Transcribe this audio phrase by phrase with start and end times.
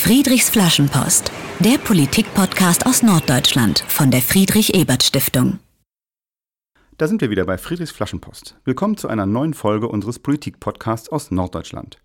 [0.00, 5.58] Friedrichs Flaschenpost, der Politik-Podcast aus Norddeutschland von der Friedrich-Ebert-Stiftung.
[6.96, 8.56] Da sind wir wieder bei Friedrichs Flaschenpost.
[8.64, 11.98] Willkommen zu einer neuen Folge unseres Politik-Podcasts aus Norddeutschland.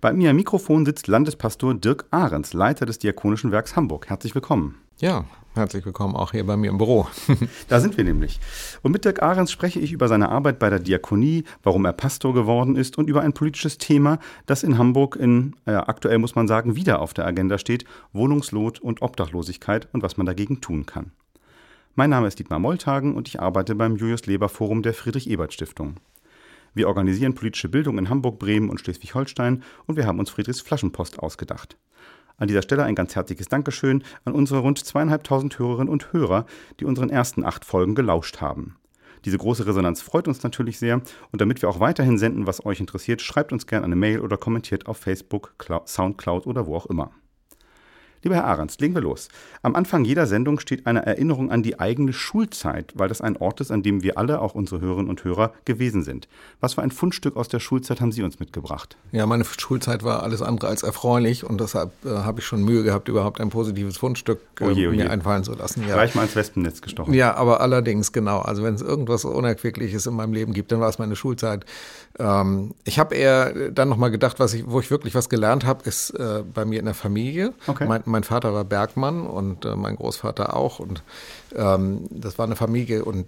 [0.00, 4.08] Bei mir am Mikrofon sitzt Landespastor Dirk Ahrens, Leiter des Diakonischen Werks Hamburg.
[4.08, 4.78] Herzlich willkommen.
[4.98, 7.06] Ja, herzlich willkommen auch hier bei mir im Büro.
[7.68, 8.40] da sind wir nämlich.
[8.82, 12.34] Und mit Dirk Ahrens spreche ich über seine Arbeit bei der Diakonie, warum er Pastor
[12.34, 16.48] geworden ist und über ein politisches Thema, das in Hamburg in, äh, aktuell muss man
[16.48, 21.12] sagen, wieder auf der Agenda steht, Wohnungslot und Obdachlosigkeit und was man dagegen tun kann.
[21.94, 25.96] Mein Name ist Dietmar Moltagen und ich arbeite beim Julius Leber Forum der Friedrich-Ebert-Stiftung.
[26.74, 31.20] Wir organisieren politische Bildung in Hamburg, Bremen und Schleswig-Holstein und wir haben uns Friedrichs Flaschenpost
[31.20, 31.76] ausgedacht.
[32.36, 36.46] An dieser Stelle ein ganz herzliches Dankeschön an unsere rund zweieinhalbtausend Hörerinnen und Hörer,
[36.80, 38.76] die unseren ersten acht Folgen gelauscht haben.
[39.24, 42.80] Diese große Resonanz freut uns natürlich sehr und damit wir auch weiterhin senden, was euch
[42.80, 45.54] interessiert, schreibt uns gerne eine Mail oder kommentiert auf Facebook,
[45.86, 47.12] Soundcloud oder wo auch immer.
[48.24, 49.28] Lieber Herr Ahrens, legen wir los.
[49.60, 53.60] Am Anfang jeder Sendung steht eine Erinnerung an die eigene Schulzeit, weil das ein Ort
[53.60, 56.26] ist, an dem wir alle, auch unsere Hörerinnen und Hörer, gewesen sind.
[56.58, 58.96] Was für ein Fundstück aus der Schulzeit haben Sie uns mitgebracht?
[59.12, 62.82] Ja, meine Schulzeit war alles andere als erfreulich und deshalb äh, habe ich schon Mühe
[62.82, 64.96] gehabt, überhaupt ein positives Fundstück äh, oje, oje.
[64.96, 65.82] mir einfallen zu lassen.
[65.86, 65.92] Ja.
[65.92, 67.12] Gleich mal ins Wespennetz gestochen.
[67.12, 68.38] Ja, aber allerdings, genau.
[68.40, 71.66] Also wenn es irgendwas Unerquickliches in meinem Leben gibt, dann war es meine Schulzeit.
[72.18, 75.84] Ähm, ich habe eher dann nochmal gedacht, was ich, wo ich wirklich was gelernt habe,
[75.84, 77.52] ist äh, bei mir in der Familie.
[77.66, 77.86] Okay.
[77.86, 80.78] Mein, mein Vater war Bergmann und äh, mein Großvater auch.
[80.78, 81.02] Und
[81.56, 83.26] ähm, das war eine Familie und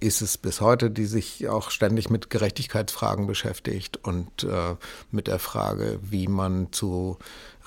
[0.00, 4.74] ist es bis heute, die sich auch ständig mit Gerechtigkeitsfragen beschäftigt und äh,
[5.12, 7.16] mit der Frage, wie man zu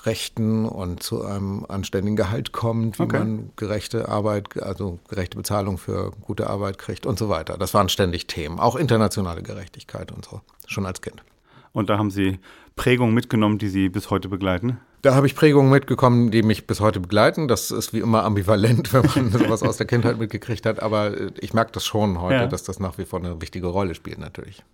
[0.04, 3.18] Rechten und zu einem anständigen Gehalt kommt, wie okay.
[3.18, 7.56] man gerechte Arbeit, also gerechte Bezahlung für gute Arbeit kriegt und so weiter.
[7.56, 11.22] Das waren ständig Themen, auch internationale Gerechtigkeit und so, schon als Kind.
[11.72, 12.38] Und da haben Sie
[12.76, 14.78] Prägungen mitgenommen, die Sie bis heute begleiten?
[15.02, 17.46] Da habe ich Prägungen mitgekommen, die mich bis heute begleiten.
[17.46, 20.82] Das ist wie immer ambivalent, wenn man sowas aus der Kindheit mitgekriegt hat.
[20.82, 22.46] Aber ich merke das schon heute, ja.
[22.46, 24.64] dass das nach wie vor eine wichtige Rolle spielt natürlich.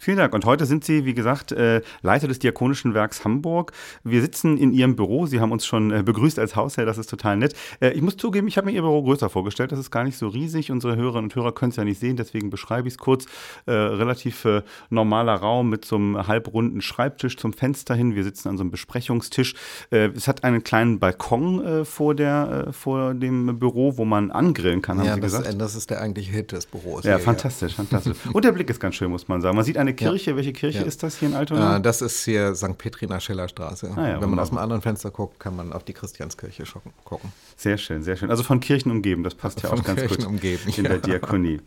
[0.00, 0.32] Vielen Dank.
[0.32, 3.72] Und heute sind Sie, wie gesagt, äh, Leiter des Diakonischen Werks Hamburg.
[4.04, 5.26] Wir sitzen in Ihrem Büro.
[5.26, 6.86] Sie haben uns schon äh, begrüßt als Hausherr.
[6.86, 7.54] Das ist total nett.
[7.80, 9.72] Äh, ich muss zugeben, ich habe mir Ihr Büro größer vorgestellt.
[9.72, 10.70] Das ist gar nicht so riesig.
[10.70, 12.16] Unsere Hörerinnen und Hörer können es ja nicht sehen.
[12.16, 13.26] Deswegen beschreibe ich es kurz.
[13.66, 14.46] relativ
[14.90, 18.14] normaler Raum mit so einem halbrunden Schreibtisch zum Fenster hin.
[18.14, 19.54] Wir sitzen an so einem Besprechungstisch.
[19.90, 25.06] es hat einen kleinen Balkon vor, der, vor dem Büro, wo man angrillen kann, haben
[25.06, 25.60] ja, Sie das, gesagt.
[25.60, 27.04] das ist der eigentliche Hit des Büros.
[27.04, 27.84] Ja, hier, fantastisch, ja.
[27.84, 28.16] fantastisch.
[28.32, 29.56] Und der Blick ist ganz schön, muss man sagen.
[29.56, 30.30] Man sieht eine eine Kirche.
[30.30, 30.36] Ja.
[30.36, 30.84] Welche Kirche ja.
[30.84, 31.76] ist das hier in Altona?
[31.76, 32.76] Äh, das ist hier St.
[32.76, 33.90] Petrina Schillerstraße.
[33.96, 36.64] Ah, Wenn man aus dem anderen Fenster guckt, kann man auf die Christianskirche
[37.04, 37.32] gucken.
[37.56, 38.30] Sehr schön, sehr schön.
[38.30, 41.60] Also von Kirchen umgeben, das passt ja auch ganz Kirchen gut umgeben, in der Diakonie.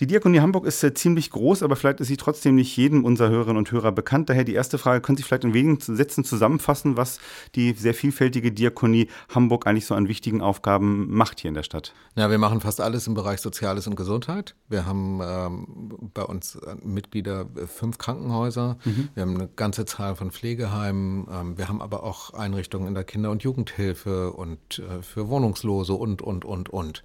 [0.00, 3.30] Die Diakonie Hamburg ist äh, ziemlich groß, aber vielleicht ist sie trotzdem nicht jedem unserer
[3.30, 4.30] Hörerinnen und Hörer bekannt.
[4.30, 7.18] Daher die erste Frage, können Sie vielleicht in wenigen Sätzen zusammenfassen, was
[7.56, 11.94] die sehr vielfältige Diakonie Hamburg eigentlich so an wichtigen Aufgaben macht hier in der Stadt?
[12.14, 14.54] Ja, wir machen fast alles im Bereich Soziales und Gesundheit.
[14.68, 18.78] Wir haben ähm, bei uns äh, Mitglieder äh, fünf Krankenhäuser.
[18.84, 19.08] Mhm.
[19.14, 21.26] Wir haben eine ganze Zahl von Pflegeheimen.
[21.28, 25.94] Ähm, wir haben aber auch Einrichtungen in der Kinder- und Jugendhilfe und äh, für Wohnungslose
[25.94, 27.02] und, und, und, und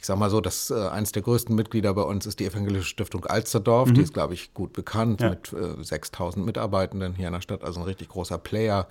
[0.00, 2.86] ich sage mal so, dass äh, eines der größten Mitglieder bei uns ist die Evangelische
[2.86, 3.90] Stiftung Alsterdorf.
[3.90, 3.94] Mhm.
[3.94, 5.30] Die ist, glaube ich, gut bekannt ja.
[5.30, 8.88] mit äh, 6000 Mitarbeitenden hier in der Stadt, also ein richtig großer Player.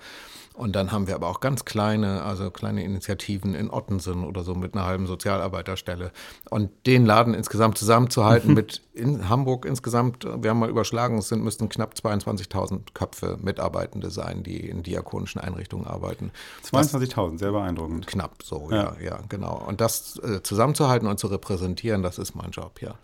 [0.54, 4.54] Und dann haben wir aber auch ganz kleine, also kleine Initiativen in Ottensen oder so
[4.54, 6.12] mit einer halben Sozialarbeiterstelle.
[6.50, 11.42] Und den Laden insgesamt zusammenzuhalten mit in Hamburg insgesamt, wir haben mal überschlagen, es sind,
[11.42, 16.30] müssten knapp 22.000 Köpfe Mitarbeitende sein, die in diakonischen Einrichtungen arbeiten.
[16.70, 18.06] 22.000, sehr beeindruckend.
[18.06, 19.64] Knapp so, ja, ja, ja genau.
[19.66, 22.94] Und das äh, zusammenzuhalten und zu repräsentieren, das ist mein Job, ja.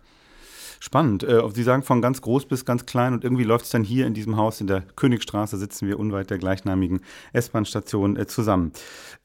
[0.79, 1.23] Spannend.
[1.23, 4.05] Äh, Sie sagen von ganz groß bis ganz klein und irgendwie läuft es dann hier
[4.05, 7.01] in diesem Haus in der Königstraße, sitzen wir unweit der gleichnamigen
[7.33, 8.71] S-Bahn-Station äh, zusammen.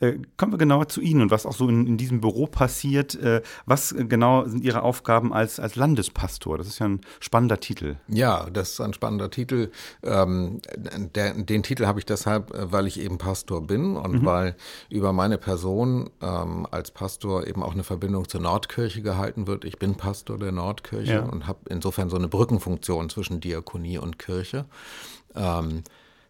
[0.00, 3.18] Äh, kommen wir genauer zu Ihnen und was auch so in, in diesem Büro passiert.
[3.66, 6.58] Was genau sind Ihre Aufgaben als, als Landespastor?
[6.58, 7.96] Das ist ja ein spannender Titel.
[8.08, 9.70] Ja, das ist ein spannender Titel.
[10.02, 10.60] Ähm,
[11.14, 14.24] der, den Titel habe ich deshalb, weil ich eben Pastor bin und mhm.
[14.24, 14.56] weil
[14.88, 19.64] über meine Person ähm, als Pastor eben auch eine Verbindung zur Nordkirche gehalten wird.
[19.64, 21.22] Ich bin Pastor der Nordkirche ja.
[21.22, 24.64] und und habe insofern so eine Brückenfunktion zwischen Diakonie und Kirche.
[25.34, 25.82] Ähm,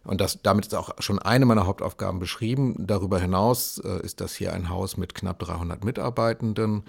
[0.05, 2.75] und das, damit ist auch schon eine meiner Hauptaufgaben beschrieben.
[2.77, 6.83] Darüber hinaus äh, ist das hier ein Haus mit knapp 300 Mitarbeitenden.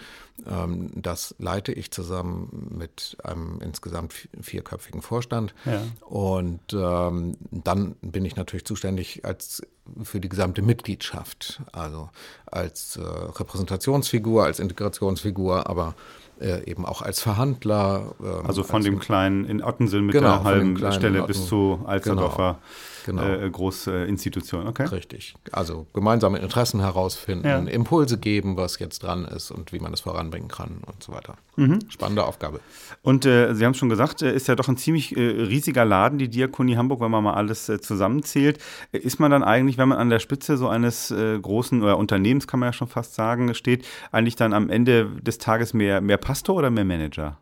[0.48, 5.54] Ähm, das leite ich zusammen mit einem insgesamt vierköpfigen Vorstand.
[5.64, 5.82] Ja.
[6.00, 9.62] Und ähm, dann bin ich natürlich zuständig als
[10.02, 11.62] für die gesamte Mitgliedschaft.
[11.70, 12.10] Also
[12.46, 15.94] als äh, Repräsentationsfigur, als Integrationsfigur, aber
[16.40, 18.14] äh, eben auch als Verhandler.
[18.20, 21.80] Ähm, also von als dem kleinen in Ottensen mit genau, der halben Stelle bis zu
[21.86, 22.58] Alsterdorfer.
[22.60, 23.22] Genau genau.
[23.22, 24.66] äh, Großinstitution.
[24.66, 24.86] Okay.
[24.86, 25.34] Richtig.
[25.52, 27.58] Also gemeinsame Interessen herausfinden, ja.
[27.58, 31.36] Impulse geben, was jetzt dran ist und wie man es voranbringen kann und so weiter.
[31.56, 31.78] Mhm.
[31.88, 32.60] Spannende Aufgabe.
[33.02, 36.18] Und äh, Sie haben schon gesagt, äh, ist ja doch ein ziemlich äh, riesiger Laden,
[36.18, 38.58] die Diakonie Hamburg, wenn man mal alles äh, zusammenzählt.
[38.92, 42.46] Äh, ist man dann eigentlich, wenn man an der Spitze so eines großen oder Unternehmens,
[42.46, 46.16] kann man ja schon fast sagen, steht, eigentlich dann am Ende des Tages mehr, mehr
[46.16, 47.38] Pastor oder mehr Manager?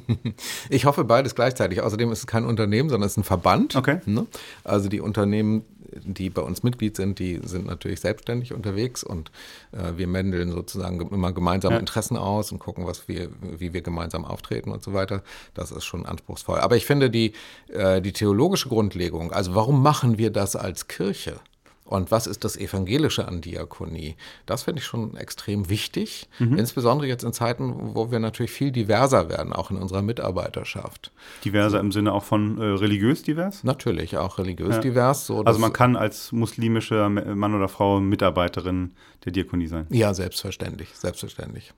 [0.68, 1.80] ich hoffe beides gleichzeitig.
[1.80, 3.76] Außerdem ist es kein Unternehmen, sondern es ist ein Verband.
[3.76, 4.00] Okay.
[4.06, 4.26] Ne?
[4.64, 5.64] Also also die Unternehmen,
[6.04, 9.30] die bei uns Mitglied sind, die sind natürlich selbstständig unterwegs und
[9.72, 11.80] äh, wir mändeln sozusagen immer gemeinsame ja.
[11.80, 15.22] Interessen aus und gucken, was wir, wie wir gemeinsam auftreten und so weiter.
[15.54, 16.60] Das ist schon anspruchsvoll.
[16.60, 17.32] Aber ich finde die,
[17.68, 21.40] äh, die theologische Grundlegung, also warum machen wir das als Kirche?
[21.88, 24.14] Und was ist das Evangelische an Diakonie?
[24.44, 26.58] Das finde ich schon extrem wichtig, mhm.
[26.58, 31.12] insbesondere jetzt in Zeiten, wo wir natürlich viel diverser werden, auch in unserer Mitarbeiterschaft.
[31.46, 33.64] Diverser im Sinne auch von äh, religiös divers?
[33.64, 34.80] Natürlich, auch religiös ja.
[34.82, 35.26] divers.
[35.26, 38.92] So, also man kann als muslimischer Mann oder Frau Mitarbeiterin
[39.24, 39.86] der Diakonie sein?
[39.88, 41.72] Ja, selbstverständlich, selbstverständlich.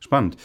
[0.00, 0.36] Spannend.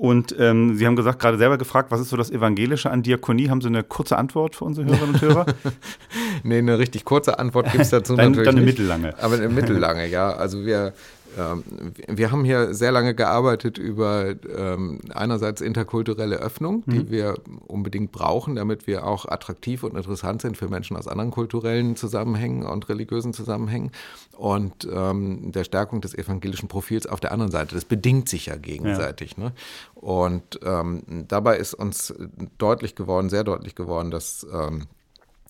[0.00, 3.50] Und ähm, Sie haben gesagt, gerade selber gefragt, was ist so das Evangelische an Diakonie?
[3.50, 5.46] Haben Sie eine kurze Antwort für unsere Hörerinnen und Hörer?
[6.42, 8.78] nee, eine richtig kurze Antwort gibt es dazu dann, natürlich Dann eine nicht.
[8.78, 9.14] mittellange.
[9.22, 10.32] Aber eine mittellange, ja.
[10.32, 10.94] Also wir
[11.36, 17.10] wir haben hier sehr lange gearbeitet über ähm, einerseits interkulturelle Öffnung, die mhm.
[17.10, 17.34] wir
[17.66, 22.64] unbedingt brauchen, damit wir auch attraktiv und interessant sind für Menschen aus anderen kulturellen Zusammenhängen
[22.64, 23.92] und religiösen Zusammenhängen
[24.36, 27.74] und ähm, der Stärkung des evangelischen Profils auf der anderen Seite.
[27.74, 29.36] Das bedingt sich ja gegenseitig.
[29.36, 29.44] Ja.
[29.44, 29.52] Ne?
[29.94, 32.14] Und ähm, dabei ist uns
[32.58, 34.86] deutlich geworden, sehr deutlich geworden, dass ähm,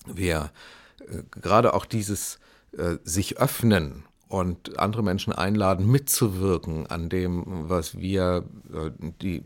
[0.05, 0.51] wir
[0.99, 2.39] äh, gerade auch dieses
[2.77, 8.91] äh, sich öffnen und andere Menschen einladen, mitzuwirken an dem, was wir äh,
[9.21, 9.43] die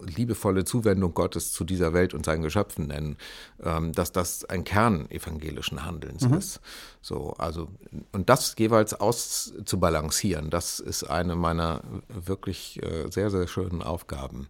[0.00, 3.18] liebevolle Zuwendung Gottes zu dieser Welt und seinen Geschöpfen nennen,
[3.62, 6.38] ähm, dass das ein Kern evangelischen Handelns mhm.
[6.38, 6.60] ist.
[7.02, 7.68] So, also,
[8.12, 14.48] und das jeweils auszubalancieren, das ist eine meiner wirklich äh, sehr, sehr schönen Aufgaben.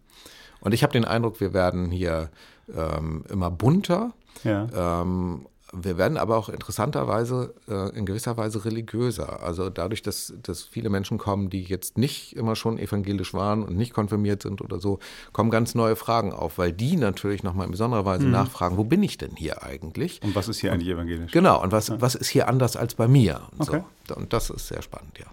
[0.61, 2.29] Und ich habe den Eindruck, wir werden hier
[2.73, 4.13] ähm, immer bunter.
[4.45, 5.01] Ja.
[5.01, 9.41] Ähm, wir werden aber auch interessanterweise äh, in gewisser Weise religiöser.
[9.43, 13.75] Also dadurch, dass, dass viele Menschen kommen, die jetzt nicht immer schon evangelisch waren und
[13.75, 14.99] nicht konfirmiert sind oder so,
[15.33, 18.31] kommen ganz neue Fragen auf, weil die natürlich nochmal in besonderer Weise mhm.
[18.31, 20.21] nachfragen, wo bin ich denn hier eigentlich?
[20.23, 21.31] Und was ist hier eigentlich evangelisch?
[21.31, 21.99] Genau, und was, ja.
[21.99, 23.41] was ist hier anders als bei mir?
[23.57, 23.83] Und, okay.
[24.07, 24.15] so.
[24.15, 25.25] und das ist sehr spannend, ja.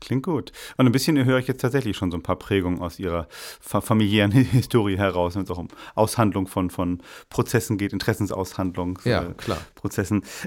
[0.00, 0.52] Klingt gut.
[0.76, 3.28] Und ein bisschen höre ich jetzt tatsächlich schon so ein paar Prägungen aus Ihrer
[3.60, 7.00] familiären Historie heraus, wenn es auch um Aushandlung von, von
[7.30, 9.46] Prozessen geht, Interessensaushandlungsprozessen.
[9.48, 9.56] Ja, äh,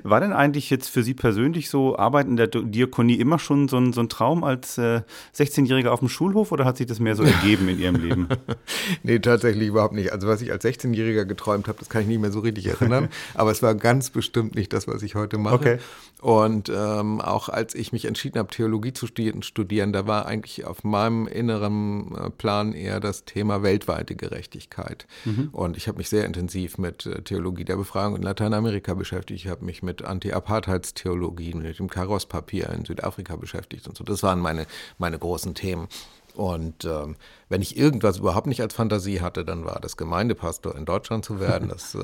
[0.03, 3.77] War denn eigentlich jetzt für Sie persönlich so Arbeiten in der Diakonie immer schon so
[3.77, 5.01] ein, so ein Traum als äh,
[5.35, 8.27] 16-Jähriger auf dem Schulhof oder hat sich das mehr so ergeben in Ihrem Leben?
[9.03, 10.11] nee, tatsächlich überhaupt nicht.
[10.11, 13.09] Also was ich als 16-Jähriger geträumt habe, das kann ich nicht mehr so richtig erinnern.
[13.33, 15.55] aber es war ganz bestimmt nicht das, was ich heute mache.
[15.55, 15.77] Okay.
[16.21, 20.83] Und ähm, auch als ich mich entschieden habe, Theologie zu studieren, da war eigentlich auf
[20.83, 25.05] meinem inneren äh, Plan eher das Thema weltweite Gerechtigkeit.
[25.25, 25.49] Mhm.
[25.51, 29.25] Und ich habe mich sehr intensiv mit äh, Theologie der Befreiung in Lateinamerika beschäftigt.
[29.31, 34.04] Ich habe mich mit Anti-Apartheidstheologie, mit dem Karos-Papier in Südafrika beschäftigt und so.
[34.04, 34.66] Das waren meine,
[34.98, 35.88] meine großen Themen.
[36.36, 37.16] Und ähm,
[37.50, 41.39] wenn ich irgendwas überhaupt nicht als Fantasie hatte, dann war das Gemeindepastor in Deutschland zu
[41.39, 41.69] werden.
[41.69, 42.04] Das, äh,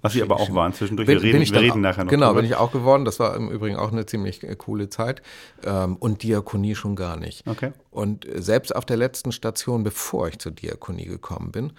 [0.00, 1.06] Was Sie aber auch waren zwischendurch.
[1.06, 2.10] Bin, wir reden, wir reden nachher noch.
[2.10, 2.42] Genau, drüber.
[2.42, 3.04] bin ich auch geworden.
[3.04, 5.22] Das war im Übrigen auch eine ziemlich äh, coole Zeit.
[5.64, 7.46] Ähm, und Diakonie schon gar nicht.
[7.46, 7.72] Okay.
[7.90, 11.72] Und äh, selbst auf der letzten Station, bevor ich zur Diakonie gekommen bin,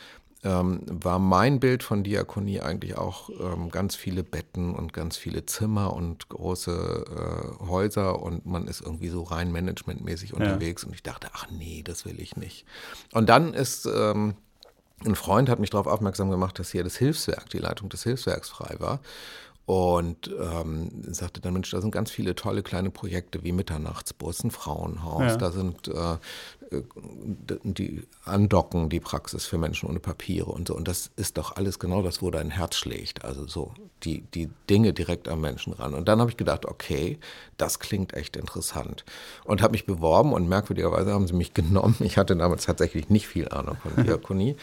[0.44, 5.46] ähm, war mein Bild von Diakonie eigentlich auch ähm, ganz viele Betten und ganz viele
[5.46, 7.06] Zimmer und große
[7.62, 10.88] äh, Häuser und man ist irgendwie so rein managementmäßig unterwegs ja.
[10.88, 12.66] und ich dachte, ach nee, das will ich nicht.
[13.14, 14.36] Und dann ist ähm,
[15.06, 18.50] ein Freund hat mich darauf aufmerksam gemacht, dass hier das Hilfswerk, die Leitung des Hilfswerks
[18.50, 19.00] frei war.
[19.66, 24.52] Und ähm, sagte dann, Mensch, da sind ganz viele tolle kleine Projekte wie Mitternachtsbus, ein
[24.52, 25.38] Frauenhaus, ja.
[25.38, 26.18] da sind äh,
[26.74, 26.84] äh,
[27.64, 30.76] die andocken, die Praxis für Menschen ohne Papiere und so.
[30.76, 33.24] Und das ist doch alles genau das, wo dein Herz schlägt.
[33.24, 35.94] Also so die, die Dinge direkt am Menschen ran.
[35.94, 37.18] Und dann habe ich gedacht, okay,
[37.56, 39.06] das klingt echt interessant.
[39.46, 41.96] Und habe mich beworben und merkwürdigerweise haben sie mich genommen.
[42.00, 44.58] Ich hatte damals tatsächlich nicht viel Ahnung von Diakonie.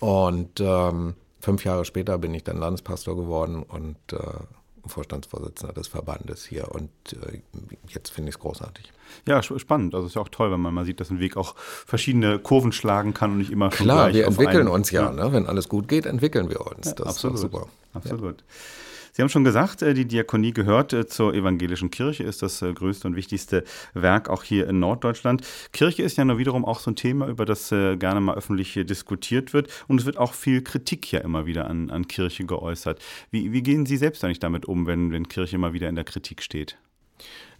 [0.00, 4.18] und ähm, fünf Jahre später bin ich dann Landespastor geworden und äh,
[4.86, 6.70] Vorstandsvorsitzender des Verbandes hier.
[6.72, 7.40] Und äh,
[7.88, 8.92] jetzt finde ich es großartig.
[9.26, 9.94] Ja, spannend.
[9.94, 12.72] Also ist ja auch toll, wenn man mal sieht, dass ein Weg auch verschiedene Kurven
[12.72, 15.04] schlagen kann und nicht immer Klar, wir entwickeln uns ja.
[15.04, 15.12] ja.
[15.12, 15.32] Ne?
[15.32, 16.88] Wenn alles gut geht, entwickeln wir uns.
[16.88, 17.36] Ja, das absolut.
[17.36, 17.66] ist super.
[17.92, 18.40] Absolut.
[18.40, 18.46] Ja.
[19.16, 22.72] Sie haben schon gesagt, äh, die Diakonie gehört äh, zur evangelischen Kirche, ist das äh,
[22.72, 25.46] größte und wichtigste Werk auch hier in Norddeutschland.
[25.72, 29.52] Kirche ist ja nur wiederum auch so ein Thema, über das gerne mal öffentlich diskutiert
[29.52, 29.68] wird.
[29.86, 33.00] Und es wird auch viel Kritik ja immer wieder an, an Kirche geäußert.
[33.30, 36.04] Wie, wie gehen Sie selbst eigentlich damit um, wenn, wenn Kirche immer wieder in der
[36.04, 36.76] Kritik steht?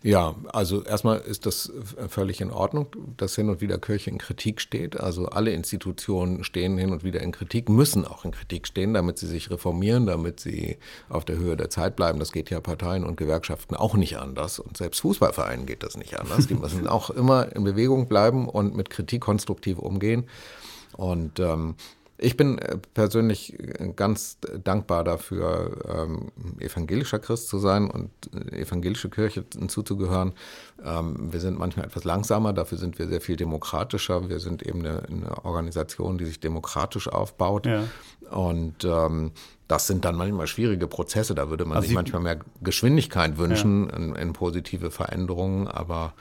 [0.05, 1.73] Ja, also erstmal ist das
[2.11, 5.01] völlig in Ordnung, dass hin und wieder Kirche in Kritik steht.
[5.01, 9.17] Also alle Institutionen stehen hin und wieder in Kritik, müssen auch in Kritik stehen, damit
[9.19, 10.77] sie sich reformieren, damit sie
[11.09, 12.19] auf der Höhe der Zeit bleiben.
[12.19, 14.59] Das geht ja Parteien und Gewerkschaften auch nicht anders.
[14.59, 16.49] Und selbst Fußballvereinen geht das nicht anders.
[16.49, 20.25] Die müssen auch immer in Bewegung bleiben und mit Kritik konstruktiv umgehen.
[20.99, 21.77] Und ähm,
[22.17, 26.31] ich bin äh, persönlich äh, ganz dankbar dafür, ähm,
[26.61, 30.33] evangelischer Christ zu sein und äh, evangelische Kirche zuzugehören.
[30.85, 34.29] Ähm, wir sind manchmal etwas langsamer, dafür sind wir sehr viel demokratischer.
[34.29, 37.67] Wir sind eben eine, eine Organisation, die sich demokratisch aufbaut.
[37.67, 37.85] Ja.
[38.31, 39.33] Und ähm,
[39.67, 41.35] das sind dann manchmal schwierige Prozesse.
[41.35, 43.97] Da würde man also sich manchmal mehr Geschwindigkeit wünschen ja.
[43.97, 46.15] in, in positive Veränderungen, aber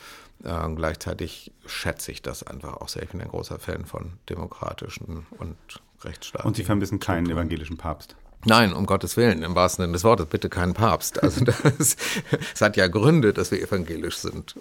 [0.44, 3.04] äh, gleichzeitig schätze ich das einfach auch sehr.
[3.04, 5.58] Ich bin ein großer Fan von demokratischen und
[6.04, 6.48] rechtsstaatlichen.
[6.48, 8.16] Und Sie vermissen keinen evangelischen Papst?
[8.46, 11.22] Nein, um Gottes Willen, im wahrsten Sinne des Wortes, bitte keinen Papst.
[11.24, 11.46] Also
[11.78, 11.96] das,
[12.30, 14.56] das hat ja Gründe, dass wir evangelisch sind.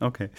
[0.00, 0.30] Okay.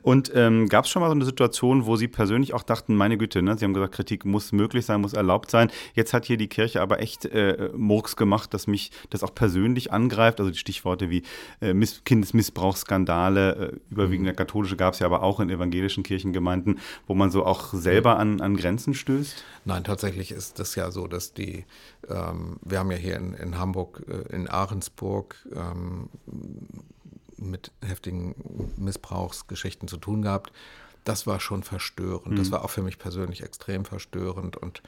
[0.00, 3.18] Und ähm, gab es schon mal so eine Situation, wo Sie persönlich auch dachten, meine
[3.18, 3.56] Güte, ne?
[3.58, 5.70] Sie haben gesagt, Kritik muss möglich sein, muss erlaubt sein.
[5.94, 9.92] Jetzt hat hier die Kirche aber echt äh, Murks gemacht, dass mich das auch persönlich
[9.92, 10.40] angreift.
[10.40, 11.22] Also die Stichworte wie
[11.60, 14.38] äh, Miss Kindesmissbrauchsskandale, äh, überwiegend der mhm.
[14.38, 18.40] katholische gab es ja aber auch in evangelischen Kirchengemeinden, wo man so auch selber an,
[18.40, 19.44] an Grenzen stößt.
[19.66, 21.66] Nein, tatsächlich ist das ja so, dass die,
[22.08, 26.08] ähm, wir haben ja hier in, in Hamburg, äh, in Ahrensburg, ähm,
[27.40, 28.34] mit heftigen
[28.76, 30.52] Missbrauchsgeschichten zu tun gehabt.
[31.04, 32.32] Das war schon verstörend.
[32.32, 32.36] Mhm.
[32.36, 34.56] Das war auch für mich persönlich extrem verstörend.
[34.56, 34.82] Und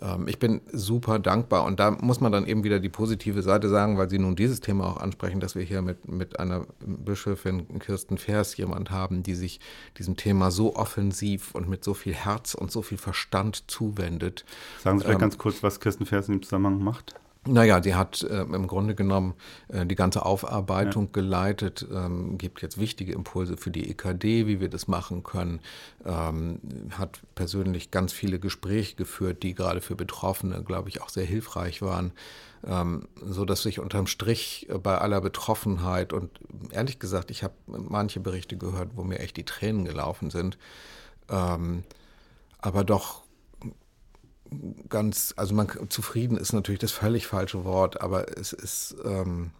[0.00, 1.64] ähm, ich bin super dankbar.
[1.64, 4.60] Und da muss man dann eben wieder die positive Seite sagen, weil Sie nun dieses
[4.60, 9.34] Thema auch ansprechen, dass wir hier mit, mit einer Bischöfin Kirsten Vers jemand haben, die
[9.34, 9.60] sich
[9.98, 14.44] diesem Thema so offensiv und mit so viel Herz und so viel Verstand zuwendet.
[14.82, 17.14] Sagen Sie vielleicht ähm, ganz kurz, was Kirsten Vers in dem Zusammenhang macht?
[17.46, 19.34] Naja, die hat äh, im Grunde genommen
[19.68, 21.10] äh, die ganze Aufarbeitung ja.
[21.12, 25.60] geleitet, ähm, gibt jetzt wichtige Impulse für die EKD, wie wir das machen können,
[26.06, 26.60] ähm,
[26.92, 31.82] hat persönlich ganz viele Gespräche geführt, die gerade für Betroffene, glaube ich, auch sehr hilfreich
[31.82, 32.12] waren,
[32.66, 36.30] ähm, so dass sich unterm Strich äh, bei aller Betroffenheit und
[36.70, 40.56] ehrlich gesagt, ich habe manche Berichte gehört, wo mir echt die Tränen gelaufen sind,
[41.28, 41.84] ähm,
[42.58, 43.23] aber doch
[44.88, 49.50] ganz, also man zufrieden ist natürlich das völlig falsche Wort, aber es ist ähm,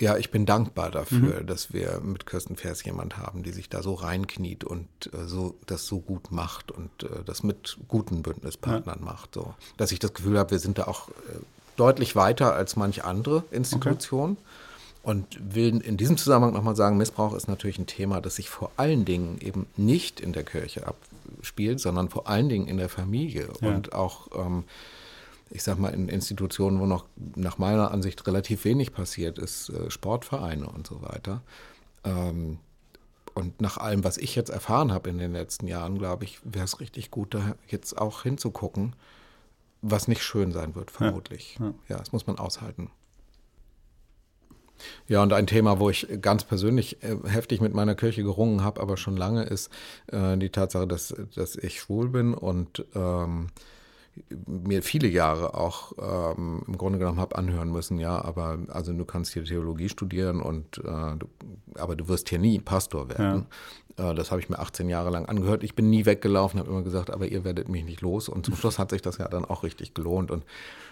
[0.00, 1.46] ja, ich bin dankbar dafür, mhm.
[1.46, 5.56] dass wir mit Kirsten Vers jemand haben, die sich da so reinkniet und äh, so
[5.66, 9.04] das so gut macht und äh, das mit guten Bündnispartnern ja.
[9.04, 9.34] macht.
[9.34, 9.54] So.
[9.76, 11.12] Dass ich das Gefühl habe, wir sind da auch äh,
[11.76, 14.34] deutlich weiter als manche andere Institutionen.
[14.34, 14.44] Okay.
[15.02, 18.70] Und will in diesem Zusammenhang nochmal sagen, Missbrauch ist natürlich ein Thema, das sich vor
[18.76, 20.86] allen Dingen eben nicht in der Kirche
[21.38, 23.68] abspielt, sondern vor allen Dingen in der Familie ja.
[23.68, 24.64] und auch, ähm,
[25.50, 29.90] ich sag mal, in Institutionen, wo noch nach meiner Ansicht relativ wenig passiert ist, äh,
[29.90, 31.42] Sportvereine und so weiter.
[32.04, 32.58] Ähm,
[33.34, 36.64] und nach allem, was ich jetzt erfahren habe in den letzten Jahren, glaube ich, wäre
[36.64, 38.96] es richtig gut, da jetzt auch hinzugucken,
[39.80, 41.56] was nicht schön sein wird, vermutlich.
[41.60, 41.74] Ja, ja.
[41.88, 42.90] ja das muss man aushalten.
[45.06, 48.80] Ja, und ein Thema, wo ich ganz persönlich äh, heftig mit meiner Kirche gerungen habe,
[48.80, 49.70] aber schon lange, ist
[50.08, 53.48] äh, die Tatsache, dass, dass ich schwul bin und ähm,
[54.46, 59.04] mir viele Jahre auch ähm, im Grunde genommen habe anhören müssen, ja, aber also du
[59.04, 61.28] kannst hier Theologie studieren und äh, du,
[61.74, 63.46] aber du wirst hier nie Pastor werden.
[63.98, 64.10] Ja.
[64.10, 65.62] Äh, das habe ich mir 18 Jahre lang angehört.
[65.64, 68.28] Ich bin nie weggelaufen, habe immer gesagt, aber ihr werdet mich nicht los.
[68.28, 70.30] Und zum Schluss hat sich das ja dann auch richtig gelohnt.
[70.30, 70.44] Und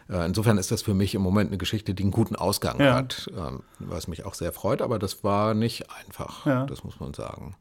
[0.08, 2.94] äh, insofern ist das für mich im Moment eine Geschichte, die einen guten Ausgang ja.
[2.94, 4.82] hat, ähm, was mich auch sehr freut.
[4.82, 6.66] Aber das war nicht einfach, ja.
[6.66, 7.54] das muss man sagen.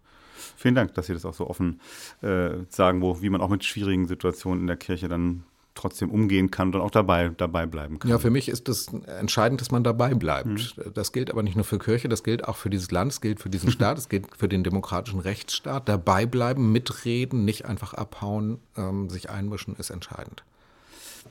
[0.58, 1.80] Vielen Dank, dass Sie das auch so offen
[2.22, 5.44] äh, sagen, wo, wie man auch mit schwierigen Situationen in der Kirche dann
[5.76, 8.10] trotzdem umgehen kann und auch dabei, dabei bleiben kann.
[8.10, 10.48] Ja, für mich ist es das entscheidend, dass man dabei bleibt.
[10.48, 10.94] Mhm.
[10.94, 13.40] Das gilt aber nicht nur für Kirche, das gilt auch für dieses Land, das gilt
[13.40, 15.88] für diesen Staat, das gilt für den demokratischen Rechtsstaat.
[15.88, 20.44] Dabei bleiben, mitreden, nicht einfach abhauen, ähm, sich einmischen, ist entscheidend.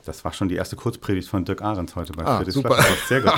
[0.05, 2.77] Das war schon die erste Kurzpredigt von Dirk Ahrens heute bei ah, Friedrich super.
[3.07, 3.33] Sehr gut.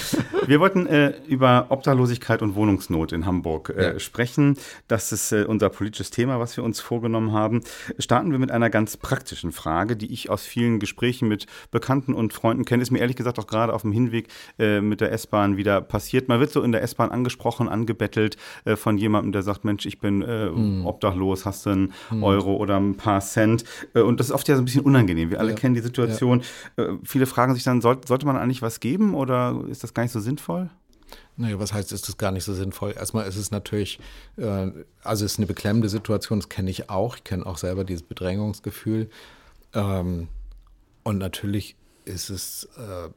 [0.46, 3.98] Wir wollten äh, über Obdachlosigkeit und Wohnungsnot in Hamburg äh, ja.
[3.98, 4.56] sprechen.
[4.88, 7.62] Das ist äh, unser politisches Thema, was wir uns vorgenommen haben.
[7.98, 12.32] Starten wir mit einer ganz praktischen Frage, die ich aus vielen Gesprächen mit Bekannten und
[12.32, 12.82] Freunden kenne.
[12.82, 16.28] Ist mir ehrlich gesagt auch gerade auf dem Hinweg äh, mit der S-Bahn wieder passiert.
[16.28, 20.00] Man wird so in der S-Bahn angesprochen, angebettelt äh, von jemandem, der sagt, Mensch, ich
[20.00, 20.86] bin mm.
[20.86, 22.24] obdachlos, hast du einen mm.
[22.24, 23.64] Euro oder ein paar Cent?
[23.94, 25.30] und das ist oft ja so ein bisschen unangenehm.
[25.30, 25.56] Wir alle ja.
[25.56, 26.42] kennen die Situation Situation.
[26.76, 26.84] Ja.
[26.84, 30.02] Äh, viele fragen sich dann, soll, sollte man eigentlich was geben oder ist das gar
[30.02, 30.70] nicht so sinnvoll?
[31.36, 32.92] Naja, was heißt, ist das gar nicht so sinnvoll?
[32.96, 33.98] Erstmal ist es natürlich,
[34.36, 34.70] äh,
[35.02, 37.16] also es ist eine beklemmende Situation, das kenne ich auch.
[37.16, 39.08] Ich kenne auch selber dieses Bedrängungsgefühl.
[39.74, 40.28] Ähm,
[41.02, 43.08] und natürlich ist es äh,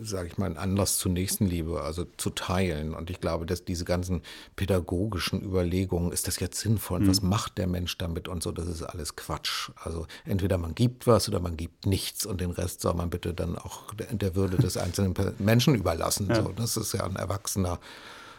[0.00, 2.94] sage ich mal, ein Anlass zur Nächstenliebe, also zu teilen.
[2.94, 4.22] Und ich glaube, dass diese ganzen
[4.56, 7.00] pädagogischen Überlegungen, ist das jetzt sinnvoll?
[7.00, 7.08] Mhm.
[7.08, 9.70] Was macht der Mensch damit und so, das ist alles Quatsch.
[9.76, 13.34] Also entweder man gibt was oder man gibt nichts und den Rest soll man bitte
[13.34, 16.28] dann auch der Würde des einzelnen Menschen überlassen.
[16.28, 16.42] Ja.
[16.42, 17.78] So, das ist ja ein erwachsener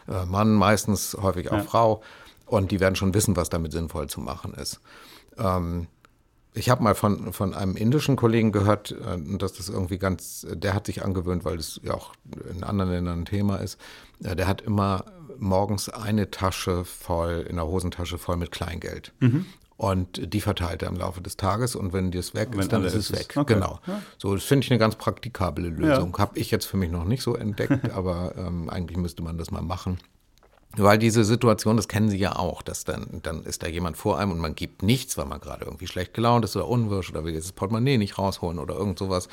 [0.08, 1.62] äh, Mann, meistens häufig auch ja.
[1.62, 2.02] Frau.
[2.46, 4.80] Und die werden schon wissen, was damit sinnvoll zu machen ist.
[5.38, 5.86] Ähm,
[6.54, 10.74] ich habe mal von, von einem indischen Kollegen gehört, äh, dass das irgendwie ganz, der
[10.74, 12.12] hat sich angewöhnt, weil das ja auch
[12.50, 13.78] in anderen Ländern ein Thema ist.
[14.22, 15.04] Äh, der hat immer
[15.38, 19.12] morgens eine Tasche voll, in der Hosentasche voll mit Kleingeld.
[19.20, 19.46] Mhm.
[19.76, 22.94] Und die verteilt er im Laufe des Tages und wenn das weg ist, dann ist
[22.94, 23.34] es weg.
[23.34, 23.54] Okay.
[23.54, 23.80] Genau.
[23.88, 24.00] Ja.
[24.18, 26.12] So, das finde ich eine ganz praktikable Lösung.
[26.12, 26.18] Ja.
[26.20, 29.50] Habe ich jetzt für mich noch nicht so entdeckt, aber ähm, eigentlich müsste man das
[29.50, 29.98] mal machen.
[30.76, 34.18] Weil diese Situation, das kennen Sie ja auch, dass dann, dann ist da jemand vor
[34.18, 37.24] einem und man gibt nichts, weil man gerade irgendwie schlecht gelaunt ist oder unwirsch oder
[37.24, 39.28] will jetzt das Portemonnaie nicht rausholen oder irgend sowas,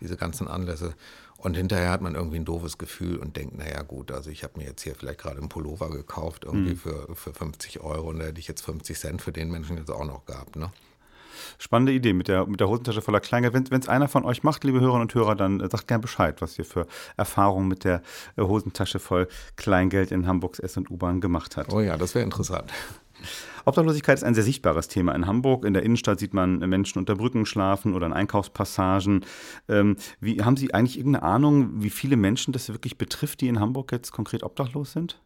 [0.00, 0.94] diese ganzen Anlässe.
[1.36, 4.58] Und hinterher hat man irgendwie ein doofes Gefühl und denkt, naja gut, also ich habe
[4.58, 6.76] mir jetzt hier vielleicht gerade einen Pullover gekauft, irgendwie mhm.
[6.76, 9.90] für, für 50 Euro und da hätte ich jetzt 50 Cent für den Menschen jetzt
[9.90, 10.56] auch noch gehabt.
[10.56, 10.70] Ne?
[11.58, 13.54] Spannende Idee mit der, mit der Hosentasche voller Kleingeld.
[13.70, 16.40] Wenn es einer von euch macht, liebe Hörerinnen und Hörer, dann äh, sagt gerne Bescheid,
[16.40, 18.02] was ihr für Erfahrungen mit der
[18.36, 21.72] äh, Hosentasche voll Kleingeld in Hamburgs S- und U-Bahn gemacht habt.
[21.72, 22.72] Oh ja, das wäre interessant.
[23.64, 25.64] Obdachlosigkeit ist ein sehr sichtbares Thema in Hamburg.
[25.64, 29.24] In der Innenstadt sieht man Menschen unter Brücken schlafen oder in Einkaufspassagen.
[29.68, 33.60] Ähm, wie, haben Sie eigentlich irgendeine Ahnung, wie viele Menschen das wirklich betrifft, die in
[33.60, 35.20] Hamburg jetzt konkret obdachlos sind?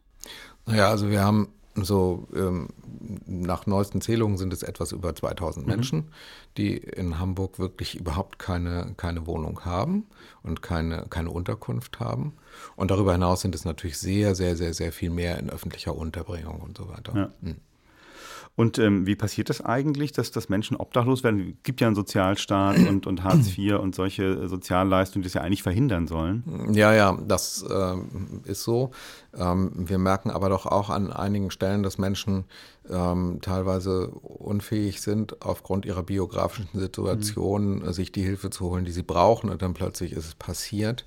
[0.67, 2.69] Naja, also wir haben so ähm,
[3.27, 5.73] nach neuesten Zählungen sind es etwas über 2000 mhm.
[5.73, 6.05] Menschen,
[6.57, 10.07] die in Hamburg wirklich überhaupt keine, keine Wohnung haben
[10.43, 12.35] und keine, keine Unterkunft haben.
[12.77, 16.61] Und darüber hinaus sind es natürlich sehr, sehr, sehr, sehr viel mehr in öffentlicher Unterbringung
[16.61, 17.17] und so weiter.
[17.17, 17.31] Ja.
[17.41, 17.57] Mhm.
[18.57, 21.55] Und ähm, wie passiert das eigentlich, dass, dass Menschen obdachlos werden?
[21.59, 25.41] Es gibt ja einen Sozialstaat und, und Hartz IV und solche Sozialleistungen, die das ja
[25.41, 26.73] eigentlich verhindern sollen.
[26.73, 27.97] Ja, ja, das äh,
[28.49, 28.93] ist so.
[29.37, 32.45] Ähm, wir merken aber doch auch an einigen Stellen, dass Menschen
[32.89, 37.93] ähm, teilweise unfähig sind, aufgrund ihrer biografischen Situation mhm.
[37.93, 39.51] sich die Hilfe zu holen, die sie brauchen.
[39.51, 41.05] Und dann plötzlich ist es passiert.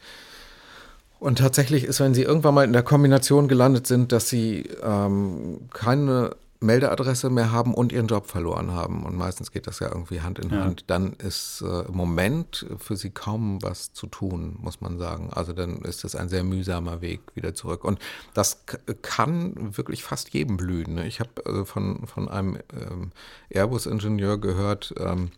[1.20, 5.62] Und tatsächlich ist, wenn sie irgendwann mal in der Kombination gelandet sind, dass sie ähm,
[5.74, 10.22] keine Meldeadresse mehr haben und ihren Job verloren haben, und meistens geht das ja irgendwie
[10.22, 10.64] Hand in ja.
[10.64, 15.30] Hand, dann ist äh, im Moment für sie kaum was zu tun, muss man sagen.
[15.32, 17.84] Also dann ist es ein sehr mühsamer Weg wieder zurück.
[17.84, 18.00] Und
[18.34, 18.64] das
[19.02, 20.96] kann wirklich fast jedem blühen.
[20.96, 21.08] Ne?
[21.08, 23.12] Ich habe äh, von, von einem ähm,
[23.50, 25.32] Airbus-Ingenieur gehört, ähm,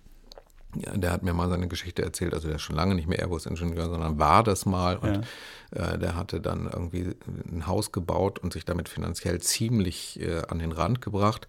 [0.75, 3.19] ja, der hat mir mal seine Geschichte erzählt, also der ist schon lange nicht mehr
[3.19, 5.27] Airbus-Ingenieur, sondern war das mal und
[5.75, 5.93] ja.
[5.93, 7.15] äh, der hatte dann irgendwie
[7.51, 11.47] ein Haus gebaut und sich damit finanziell ziemlich äh, an den Rand gebracht.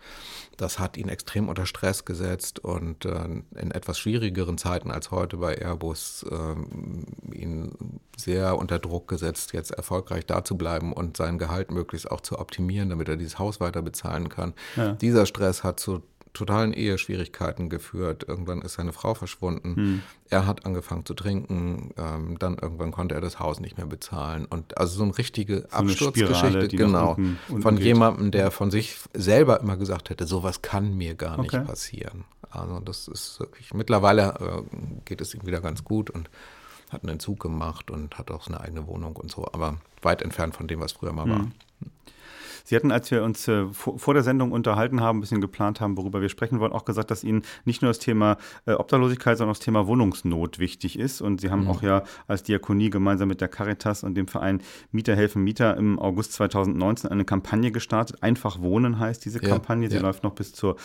[0.56, 3.24] Das hat ihn extrem unter Stress gesetzt und äh,
[3.56, 7.72] in etwas schwierigeren Zeiten als heute bei Airbus äh, ihn
[8.16, 12.38] sehr unter Druck gesetzt, jetzt erfolgreich da zu bleiben und sein Gehalt möglichst auch zu
[12.38, 14.54] optimieren, damit er dieses Haus weiter bezahlen kann.
[14.76, 14.92] Ja.
[14.92, 18.24] Dieser Stress hat zu totalen Eheschwierigkeiten geführt.
[18.26, 19.76] Irgendwann ist seine Frau verschwunden.
[19.76, 20.02] Hm.
[20.28, 21.90] Er hat angefangen zu trinken.
[21.96, 24.44] Ähm, dann irgendwann konnte er das Haus nicht mehr bezahlen.
[24.46, 27.84] Und also so eine richtige so Absturzgeschichte, genau, unten, unten von geht.
[27.84, 31.58] jemandem, der von sich selber immer gesagt hätte, sowas kann mir gar okay.
[31.58, 32.24] nicht passieren.
[32.50, 34.62] Also das ist wirklich, mittlerweile äh,
[35.04, 36.30] geht es ihm wieder ganz gut und
[36.90, 40.56] hat einen Entzug gemacht und hat auch eine eigene Wohnung und so, aber weit entfernt
[40.56, 41.30] von dem, was früher mal hm.
[41.30, 41.46] war.
[42.64, 45.96] Sie hatten, als wir uns äh, vor, der Sendung unterhalten haben, ein bisschen geplant haben,
[45.96, 49.52] worüber wir sprechen wollen, auch gesagt, dass Ihnen nicht nur das Thema äh, Obdachlosigkeit, sondern
[49.52, 51.20] auch das Thema Wohnungsnot wichtig ist.
[51.20, 51.70] Und Sie haben mhm.
[51.70, 55.98] auch ja als Diakonie gemeinsam mit der Caritas und dem Verein Mieter helfen Mieter im
[55.98, 58.22] August 2019 eine Kampagne gestartet.
[58.22, 59.84] Einfach wohnen heißt diese Kampagne.
[59.84, 60.02] Ja, Sie ja.
[60.02, 60.76] läuft noch bis zur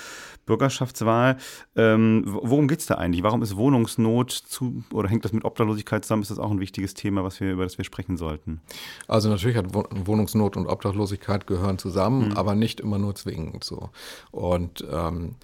[0.46, 1.38] Bürgerschaftswahl.
[1.76, 3.24] Ähm, worum geht es da eigentlich?
[3.24, 6.22] Warum ist Wohnungsnot zu oder hängt das mit Obdachlosigkeit zusammen?
[6.22, 8.62] Ist das auch ein wichtiges Thema, was wir, über das wir sprechen sollten?
[9.08, 12.38] Also natürlich hat Wohnungsnot und Obdachlosigkeit gehören gehören zusammen, mhm.
[12.38, 13.90] aber nicht immer nur zwingend so.
[14.32, 15.36] Und ähm,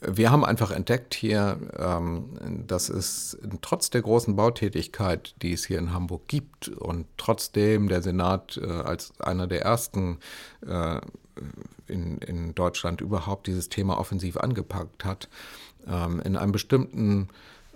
[0.00, 5.78] wir haben einfach entdeckt hier, ähm, dass es trotz der großen Bautätigkeit, die es hier
[5.78, 10.18] in Hamburg gibt und trotzdem der Senat äh, als einer der ersten
[10.66, 11.00] äh,
[11.86, 15.28] in, in Deutschland überhaupt dieses Thema offensiv angepackt hat,
[15.86, 17.28] ähm, in einem bestimmten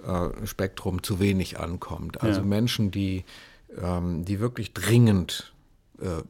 [0.07, 2.23] äh, Spektrum zu wenig ankommt.
[2.23, 2.47] Also ja.
[2.47, 3.25] Menschen, die,
[3.83, 5.54] ähm, die wirklich dringend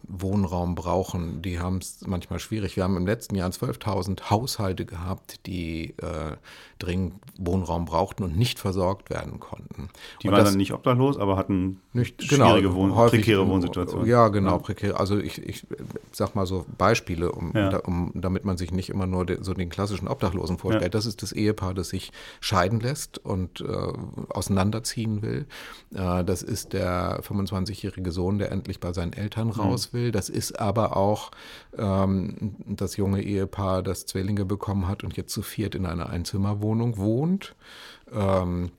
[0.02, 2.76] Wohnraum brauchen, die haben es manchmal schwierig.
[2.76, 6.36] Wir haben im letzten Jahr 12.000 Haushalte gehabt, die äh,
[6.78, 9.88] dringend Wohnraum brauchten und nicht versorgt werden konnten.
[10.22, 14.06] Die und waren dann nicht obdachlos, aber hatten nicht, schwierige genau, Wohn häufig, prekäre Wohnsituationen.
[14.06, 14.98] Ja, genau, prekäre.
[14.98, 15.66] Also ich, ich
[16.12, 17.70] sag mal so Beispiele, um, Ja.
[17.70, 20.84] da, um, damit man sich nicht immer nur de, so den klassischen Obdachlosen vorstellt.
[20.84, 20.88] Ja.
[20.90, 23.92] Das ist das Ehepaar, das sich scheiden lässt und äh,
[24.28, 25.46] auseinanderziehen will.
[25.94, 30.12] Äh, das ist der 25-jährige Sohn, der endlich bei seinen Eltern raus will.
[30.12, 31.32] Das ist aber auch
[31.76, 36.63] ähm, das junge Ehepaar, das Zwillinge bekommen hat und jetzt zu viert in einer Einzimmerwohnung
[36.96, 37.54] wohnt.
[38.12, 38.70] Ähm,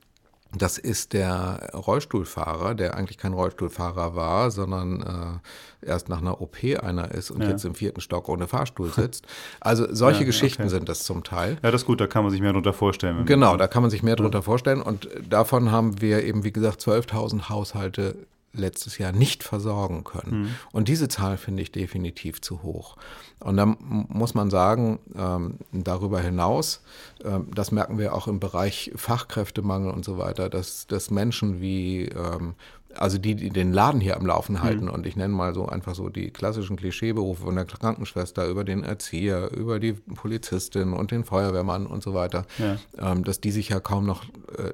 [0.57, 5.41] das ist der Rollstuhlfahrer, der eigentlich kein Rollstuhlfahrer war, sondern
[5.83, 7.49] äh, erst nach einer OP einer ist und Ja.
[7.49, 9.25] jetzt im vierten Stock ohne Fahrstuhl sitzt.
[9.59, 10.69] Also solche Ja, Geschichten okay.
[10.69, 11.57] sind das zum Teil.
[11.61, 13.25] Ja, das ist gut, da kann man sich mehr darunter vorstellen.
[13.25, 14.81] Genau, da kann man sich mehr drunter vorstellen.
[14.81, 18.15] Und davon haben wir eben, wie gesagt, 12.000 Haushalte
[18.57, 20.55] letztes Jahr nicht versorgen können.
[20.71, 22.95] Und diese Zahl finde ich definitiv zu hoch.
[23.39, 23.77] Und dann
[24.09, 26.81] muss man sagen, ähm, darüber hinaus,
[27.23, 32.05] ähm, das merken wir auch im Bereich Fachkräftemangel und so weiter, dass, dass Menschen wie,
[32.05, 32.55] ähm,
[32.97, 35.95] also die, die den Laden hier am Laufen halten und ich nenne mal so einfach
[35.95, 41.25] so die klassischen Klischeeberufe von der Krankenschwester über den Erzieher, über die Polizistin und den
[41.25, 42.77] Feuerwehrmann und so weiter, Ja.
[42.97, 44.23] ähm, dass die sich ja kaum noch
[44.57, 44.73] äh,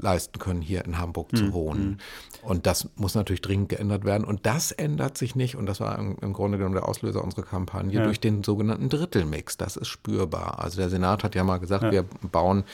[0.00, 1.98] leisten können, hier in Hamburg Mhm, zu wohnen.
[2.42, 4.24] Und das muss natürlich dringend geändert werden.
[4.24, 7.42] Und das ändert sich nicht, und das war im, im Grunde genommen der Auslöser unserer
[7.44, 8.04] Kampagne, Ja.
[8.04, 9.56] durch den sogenannten Drittelmix.
[9.56, 10.60] Das ist spürbar.
[10.62, 12.64] Also der Senat hat ja mal gesagt, wir bauen,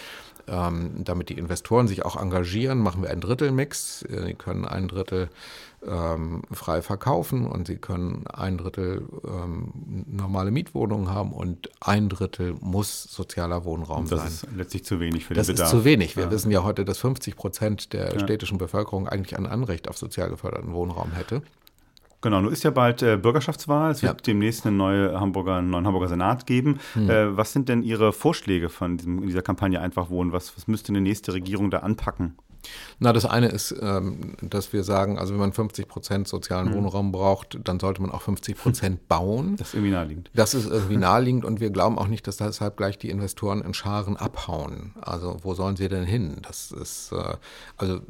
[0.49, 4.03] ähm, damit die Investoren sich auch engagieren, machen wir einen Drittelmix.
[4.03, 5.29] Äh, Die können ein Drittel
[5.87, 9.73] ähm, frei verkaufen und sie können ein Drittel ähm,
[10.07, 14.29] normale Mietwohnungen haben und ein Drittel muss sozialer Wohnraum Das sein.
[14.29, 15.71] ist letztlich zu wenig für Das den ist Bedarf.
[15.71, 16.17] zu wenig.
[16.17, 16.31] Wir Ja.
[16.31, 20.73] wissen ja heute, dass 50 Prozent der städtischen Bevölkerung eigentlich ein Anrecht auf sozial geförderten
[20.73, 21.43] Wohnraum hätte.
[22.21, 23.91] Genau, nun ist ja bald äh, Bürgerschaftswahl.
[23.91, 24.23] Es wird Ja.
[24.33, 26.79] demnächst eine neue Hamburger, einen neuen Hamburger Senat geben.
[26.95, 27.11] Hm.
[27.11, 30.31] Äh, was sind denn Ihre Vorschläge von diesem, in dieser Kampagne Einfach Wohnen?
[30.33, 32.37] Was, was müsste eine nächste Regierung da anpacken?
[32.99, 36.75] Na, das eine ist, ähm, dass wir sagen, also wenn man 50 Prozent sozialen Hm.
[36.75, 39.57] Wohnraum braucht, dann sollte man auch 50 Prozent bauen.
[39.57, 40.31] Das ist irgendwie naheliegend.
[40.35, 43.75] Das ist irgendwie naheliegend und wir glauben auch nicht, dass deshalb gleich die Investoren in
[43.75, 44.95] Scharen abhauen.
[45.01, 46.39] Also wo sollen sie denn hin?
[46.43, 47.37] Das ist, äh,
[47.77, 48.01] also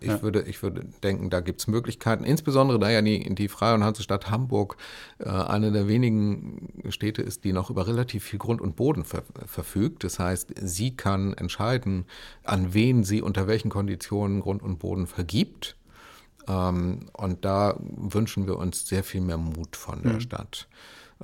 [0.00, 0.22] ich, Ja.
[0.22, 3.84] würde, ich würde denken, da gibt es Möglichkeiten, insbesondere da ja die, die Freie und
[3.84, 4.76] Hansestadt Hamburg
[5.18, 9.22] äh, eine der wenigen Städte ist, die noch über relativ viel Grund und Boden ver
[9.46, 10.04] verfügt.
[10.04, 12.06] Das heißt, sie kann entscheiden,
[12.44, 15.76] an wen sie unter welchen Konditionen Grund und Boden vergibt.
[16.46, 20.68] Ähm, und da wünschen wir uns sehr viel mehr Mut von der Stadt.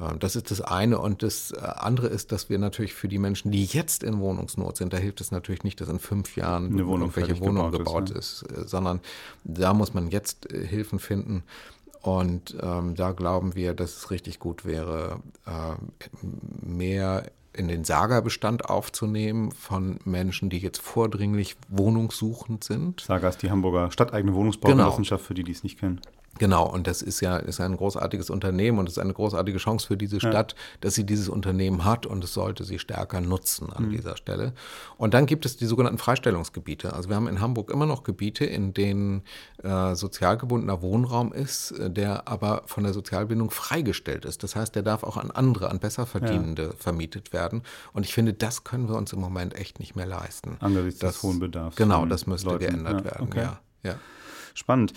[0.01, 0.99] Ähm, Das ist das eine.
[0.99, 4.77] Und das äh, andere ist, dass wir natürlich für die Menschen, die jetzt in Wohnungsnot
[4.77, 7.71] sind, da hilft es natürlich nicht, dass in fünf Jahren Eine Wohnung irgendwelche fertig Wohnung
[7.71, 9.01] gebaut ist, ist, äh, sondern
[9.45, 11.43] da muss man jetzt äh, Hilfen finden.
[12.03, 15.75] Und ähm, da glauben wir, dass es richtig gut wäre, äh,
[16.67, 23.01] mehr in den Sagerbestand aufzunehmen von Menschen, die jetzt vordringlich wohnungssuchend sind.
[23.01, 24.41] Saga ist die Hamburger stadteigene Genau.
[24.41, 26.01] Wohnungsbaugenossenschaft, für die, die es nicht kennen.
[26.41, 29.87] Genau, und das ist ja ist ein großartiges Unternehmen und es ist eine großartige Chance
[29.87, 33.91] für diese Stadt, dass sie dieses Unternehmen hat und es sollte sie stärker nutzen an
[33.91, 34.55] dieser Stelle.
[34.97, 36.95] Und dann gibt es die sogenannten Freistellungsgebiete.
[36.95, 39.23] Also wir haben in Hamburg immer noch Gebiete, in denen
[39.63, 44.43] äh, sozial gebundener Wohnraum ist, äh, der aber von der Sozialbindung freigestellt ist.
[44.43, 47.65] Das heißt, der darf auch an andere, an Besserverdienende vermietet werden.
[47.93, 50.57] Und ich finde, das können wir uns im Moment echt nicht mehr leisten.
[50.61, 52.65] Angesichts des Das- hohen Bedarfs Genau, von das müsste Leuten.
[52.65, 53.27] geändert Ja, werden.
[53.27, 53.41] okay.
[53.43, 53.95] Ja, ja.
[54.55, 54.95] Spannend.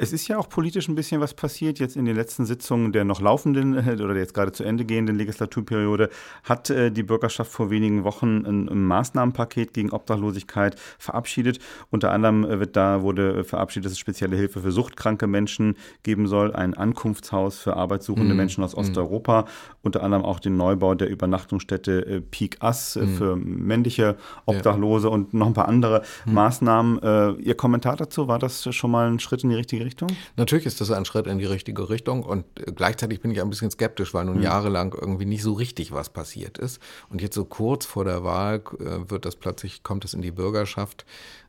[0.00, 1.80] Es ist ja auch politisch ein bisschen was passiert.
[1.80, 4.84] Jetzt in den letzten Sitzungen der noch laufenden äh, oder der jetzt gerade zu Ende
[4.84, 6.08] gehenden Legislaturperiode
[6.44, 11.58] hat äh, die Bürgerschaft vor wenigen Wochen ein, Maßnahmenpaket gegen Obdachlosigkeit verabschiedet.
[11.90, 16.28] Unter anderem äh, wird da wurde verabschiedet, dass es spezielle Hilfe für suchtkranke Menschen geben
[16.28, 19.46] soll, ein Ankunftshaus für arbeitssuchende Menschen aus Osteuropa,
[19.82, 25.48] unter anderem auch den Neubau der Übernachtungsstätte Peak Ass äh, für männliche Obdachlose und noch
[25.48, 27.02] ein paar andere Maßnahmen.
[27.02, 29.87] Äh, Ihr Kommentar dazu, war das schon mal ein Schritt in die richtige Richtung?
[30.36, 33.50] Natürlich ist das ein Schritt in die richtige Richtung und äh, gleichzeitig bin ich ein
[33.50, 36.80] bisschen skeptisch, weil nun jahrelang irgendwie nicht so richtig was passiert ist.
[37.08, 40.30] Und jetzt so kurz vor der Wahl äh, wird das plötzlich, kommt es in die
[40.30, 41.04] Bürgerschaft.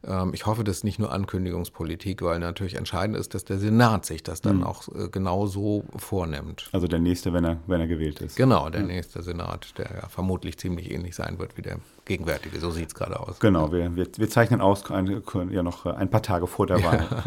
[0.05, 4.05] Ähm, ich hoffe, das ist nicht nur Ankündigungspolitik, weil natürlich entscheidend ist, dass der Senat
[4.05, 6.69] sich das dann auch äh, genau so vornimmt.
[6.71, 8.35] Also der nächste, wenn er, wenn er gewählt ist.
[8.35, 12.59] Genau, der nächste Senat, der ja vermutlich ziemlich ähnlich sein wird wie der gegenwärtige.
[12.59, 13.39] So sieht es gerade aus.
[13.39, 15.21] Genau, wir, wir, wir zeichnen aus ein,
[15.51, 17.07] ja noch ein paar Tage vor der Wahl.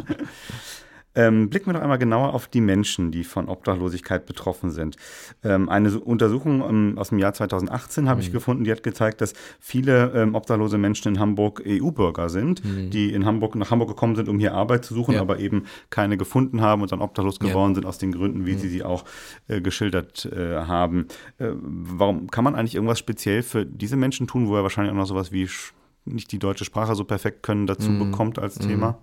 [1.14, 4.96] Ähm, blicken wir noch einmal genauer auf die Menschen, die von Obdachlosigkeit betroffen sind.
[5.44, 8.26] Ähm, eine Untersuchung ähm, aus dem Jahr 2018 habe mhm.
[8.26, 12.90] ich gefunden, die hat gezeigt, dass viele ähm, obdachlose Menschen in Hamburg EU-Bürger sind, mhm.
[12.90, 15.20] die in Hamburg nach Hamburg gekommen sind, um hier Arbeit zu suchen, ja.
[15.20, 17.74] aber eben keine gefunden haben und dann obdachlos geworden ja.
[17.76, 18.58] sind aus den Gründen, wie mhm.
[18.58, 19.04] Sie sie auch
[19.48, 21.08] äh, geschildert äh, haben.
[21.38, 24.96] Äh, warum kann man eigentlich irgendwas speziell für diese Menschen tun, wo er wahrscheinlich auch
[24.96, 25.48] noch sowas wie
[26.04, 28.10] nicht die deutsche Sprache so perfekt können dazu mhm.
[28.10, 28.68] bekommt als mhm.
[28.68, 28.98] Thema?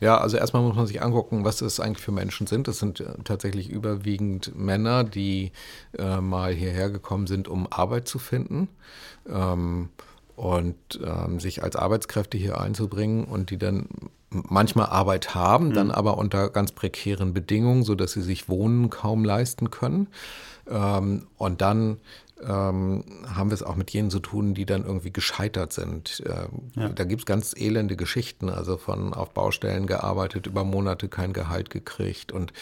[0.00, 2.68] Ja, also erstmal muss man sich angucken, was es eigentlich für Menschen sind.
[2.68, 5.52] Das sind äh, tatsächlich überwiegend Männer, die
[5.98, 8.68] äh, mal hierher gekommen sind, um Arbeit zu finden.
[9.28, 9.88] Ähm,
[10.36, 13.88] und ähm, sich als Arbeitskräfte hier einzubringen und die dann
[14.30, 15.74] manchmal Arbeit haben, mhm.
[15.74, 20.08] dann aber unter ganz prekären Bedingungen, sodass sie sich Wohnen kaum leisten können.
[20.68, 21.98] Ähm, und dann
[22.42, 26.22] ähm, haben wir es auch mit jenen zu tun, die dann irgendwie gescheitert sind.
[26.26, 26.88] Ähm, ja.
[26.90, 31.70] Da gibt es ganz elende Geschichten, also von auf Baustellen gearbeitet, über Monate kein Gehalt
[31.70, 32.52] gekriegt und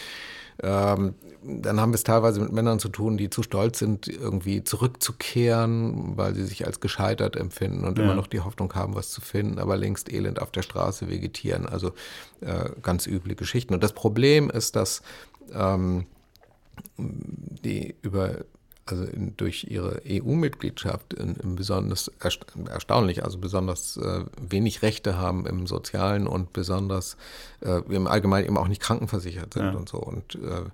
[0.62, 4.62] ähm, dann haben wir es teilweise mit Männern zu tun, die zu stolz sind, irgendwie
[4.62, 8.04] zurückzukehren, weil sie sich als gescheitert empfinden und ja.
[8.04, 11.66] immer noch die Hoffnung haben, was zu finden, aber längst elend auf der Straße vegetieren.
[11.66, 11.92] Also
[12.40, 13.74] äh, ganz üble Geschichten.
[13.74, 15.02] Und das Problem ist, dass
[15.52, 16.06] ähm,
[16.96, 18.44] die über
[18.86, 25.66] also in, durch ihre EU-Mitgliedschaft besonders ersta erstaunlich, also besonders äh, wenig Rechte haben im
[25.66, 27.16] Sozialen und besonders
[27.60, 29.72] äh, im Allgemeinen eben auch nicht krankenversichert sind ja.
[29.72, 29.98] und so.
[29.98, 30.64] Und äh,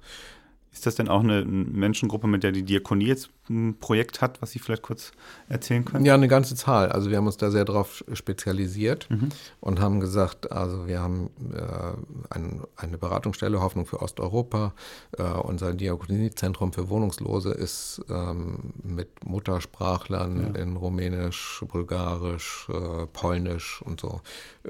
[0.72, 4.52] ist das denn auch eine Menschengruppe, mit der die Diakonie jetzt ein Projekt hat, was
[4.52, 5.10] Sie vielleicht kurz
[5.48, 6.04] erzählen können?
[6.04, 6.92] Ja, eine ganze Zahl.
[6.92, 9.30] Also wir haben uns da sehr darauf spezialisiert mhm.
[9.60, 14.72] und haben gesagt, also wir haben äh, ein, eine Beratungsstelle Hoffnung für Osteuropa.
[15.18, 20.60] Äh, unser Diakoniezentrum für Wohnungslose ist ähm, mit Muttersprachlern ja.
[20.62, 24.20] in Rumänisch, Bulgarisch, äh, Polnisch und so.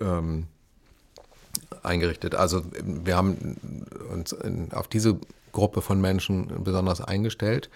[0.00, 0.46] Ähm,
[1.82, 2.34] eingerichtet.
[2.34, 3.56] Also wir haben
[4.10, 5.18] uns in, auf diese
[5.52, 7.70] Gruppe von Menschen besonders eingestellt.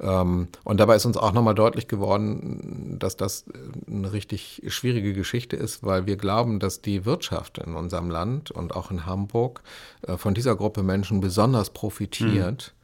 [0.00, 3.44] Ähm, und dabei ist uns auch nochmal deutlich geworden, dass das
[3.86, 8.76] eine richtig schwierige Geschichte ist, weil wir glauben, dass die Wirtschaft in unserem Land und
[8.76, 9.62] auch in Hamburg
[10.02, 12.72] äh, von dieser Gruppe Menschen besonders profitiert.
[12.72, 12.78] Mhm.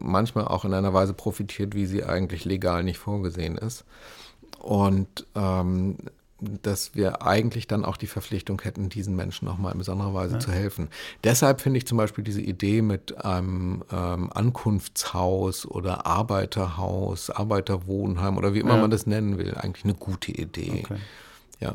[0.00, 3.86] Manchmal auch in einer Weise profitiert, wie sie eigentlich legal nicht vorgesehen ist.
[4.58, 5.96] Und ähm,
[6.40, 10.40] dass wir eigentlich dann auch die Verpflichtung hätten, diesen Menschen nochmal in besonderer Weise ja.
[10.40, 10.88] zu helfen.
[11.24, 18.54] Deshalb finde ich zum Beispiel diese Idee mit einem ähm, Ankunftshaus oder Arbeiterhaus, Arbeiterwohnheim oder
[18.54, 18.80] wie immer ja.
[18.80, 20.82] man das nennen will, eigentlich eine gute Idee.
[20.84, 20.98] Okay.
[21.60, 21.74] Ja.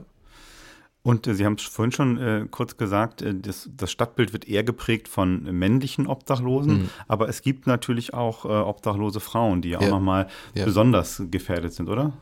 [1.04, 4.48] Und äh, Sie haben es vorhin schon äh, kurz gesagt, äh, das, das, Stadtbild wird
[4.48, 6.90] eher geprägt von männlichen Obdachlosen, mhm.
[7.10, 9.80] aber es gibt natürlich auch äh, obdachlose Frauen, die ja.
[9.80, 10.64] auch nochmal ja.
[10.64, 12.14] besonders gefährdet sind, oder?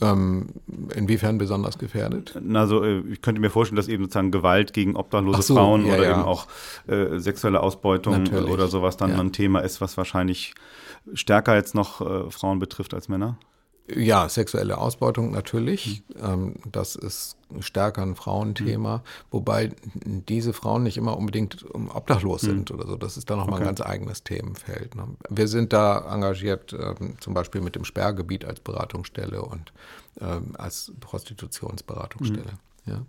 [0.00, 0.48] Ähm,
[0.94, 2.40] inwiefern besonders gefährdet?
[2.52, 6.04] Also ich könnte mir vorstellen, dass eben sozusagen Gewalt gegen obdachlose so, Frauen ja, oder
[6.04, 6.12] ja.
[6.12, 6.48] eben auch
[6.88, 8.50] äh, sexuelle Ausbeutung Natürlich.
[8.50, 9.20] oder sowas dann ja.
[9.20, 10.54] ein Thema ist, was wahrscheinlich
[11.12, 13.38] stärker jetzt noch äh, Frauen betrifft als Männer.
[13.86, 16.02] Ja, sexuelle Ausbeutung natürlich.
[16.18, 16.54] Mhm.
[16.72, 19.02] das ist stärker ein Frauenthema, mhm.
[19.30, 22.46] wobei diese Frauen nicht immer unbedingt obdachlos mhm.
[22.46, 22.96] sind oder so.
[22.96, 23.64] Das ist dann nochmal okay.
[23.64, 24.94] ein ganz eigenes Themenfeld.
[24.94, 25.08] Ne?
[25.28, 29.72] Wir sind da engagiert, ähm, zum Beispiel mit dem Sperrgebiet als Beratungsstelle und
[30.20, 32.52] ähm, als Prostitutionsberatungsstelle.
[32.86, 32.92] Mhm.
[32.92, 33.02] Ja.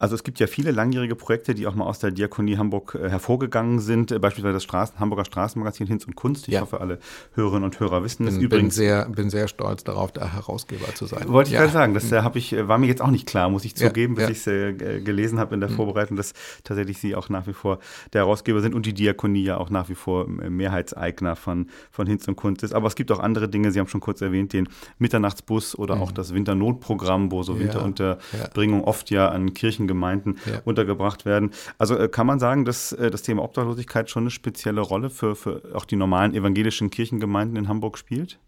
[0.00, 3.10] Also es gibt ja viele langjährige Projekte, die auch mal aus der Diakonie Hamburg äh,
[3.10, 6.48] hervorgegangen sind, äh, beispielsweise das Straßen, Hamburger Straßenmagazin Hinz und Kunst.
[6.48, 6.62] Ich ja.
[6.62, 7.00] hoffe, alle
[7.34, 8.38] Hörerinnen und Hörer wissen es.
[8.38, 11.28] Ich bin sehr, bin sehr stolz darauf, da Herausgeber zu sein.
[11.28, 11.60] Wollte ich ja.
[11.60, 14.14] gerade sagen, das äh, ich, äh, war mir jetzt auch nicht klar, muss ich zugeben,
[14.14, 14.30] bis ja.
[14.30, 15.74] ich es äh, gelesen habe in der mhm.
[15.74, 16.32] Vorbereitung, dass
[16.64, 17.78] tatsächlich Sie auch nach wie vor
[18.14, 22.26] der Herausgeber sind und die Diakonie ja auch nach wie vor Mehrheitseigner von, von Hinz
[22.26, 22.72] und Kunst ist.
[22.72, 24.66] Aber es gibt auch andere Dinge, Sie haben schon kurz erwähnt, den
[24.98, 30.60] Mitternachtsbus oder auch das Winternotprogramm, wo so Winterunterbringung oft ja an Kirchen Gemeinden ja.
[30.64, 31.50] untergebracht werden.
[31.78, 35.36] Also äh, kann man sagen, dass äh, das Thema Obdachlosigkeit schon eine spezielle Rolle für,
[35.36, 38.38] für auch die normalen evangelischen Kirchengemeinden in Hamburg spielt?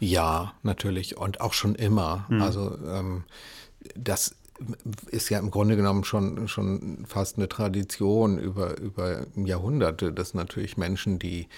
[0.00, 2.26] Ja, natürlich und auch schon immer.
[2.28, 2.42] Mhm.
[2.42, 3.24] Also ähm,
[3.94, 4.36] das
[5.10, 10.76] ist ja im Grunde genommen schon, schon fast eine Tradition über, über Jahrhunderte, dass natürlich
[10.76, 11.48] Menschen, die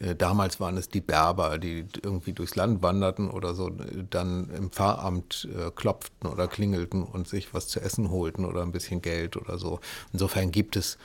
[0.00, 3.70] äh, damals waren es die Berber, die irgendwie durchs Land wanderten oder so,
[4.10, 8.72] dann im Pfarramt äh, klopften oder klingelten und sich was zu essen holten oder ein
[8.72, 9.80] bisschen Geld oder so.
[10.12, 10.98] Insofern gibt es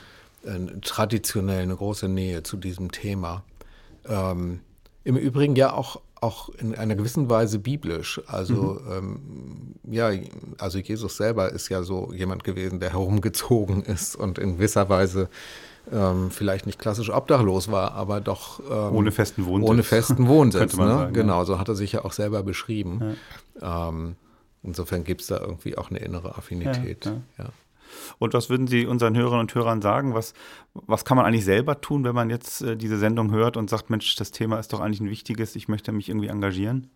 [0.43, 3.43] äh, traditionell eine große Nähe zu diesem Thema.
[4.07, 4.61] Ähm,
[5.03, 8.21] Im Übrigen ja auch auch in einer gewissen Weise biblisch.
[8.27, 8.91] Also mhm.
[8.91, 10.11] ähm, ja,
[10.57, 15.29] also Jesus selber ist ja so jemand gewesen, der herumgezogen ist und in gewisser Weise
[15.91, 19.69] ähm, vielleicht nicht klassisch obdachlos war, aber doch ähm, ohne festen Wohnsitz.
[19.69, 20.75] Ohne festen Wohnsitz.
[20.77, 20.87] ne?
[20.87, 21.45] sagen, genau, ja.
[21.45, 23.15] so hat er sich ja auch selber beschrieben.
[23.61, 23.89] Ja.
[23.89, 24.15] Ähm,
[24.63, 27.05] insofern gibt es da irgendwie auch eine innere Affinität.
[27.37, 27.49] Ja,
[28.17, 30.13] Und was würden Sie unseren Hörerinnen und Hörern sagen?
[30.13, 30.33] Was,
[30.73, 33.89] was kann man eigentlich selber tun, wenn man jetzt äh, diese Sendung hört und sagt,
[33.89, 36.89] Mensch, das Thema ist doch eigentlich ein wichtiges, ich möchte mich irgendwie engagieren?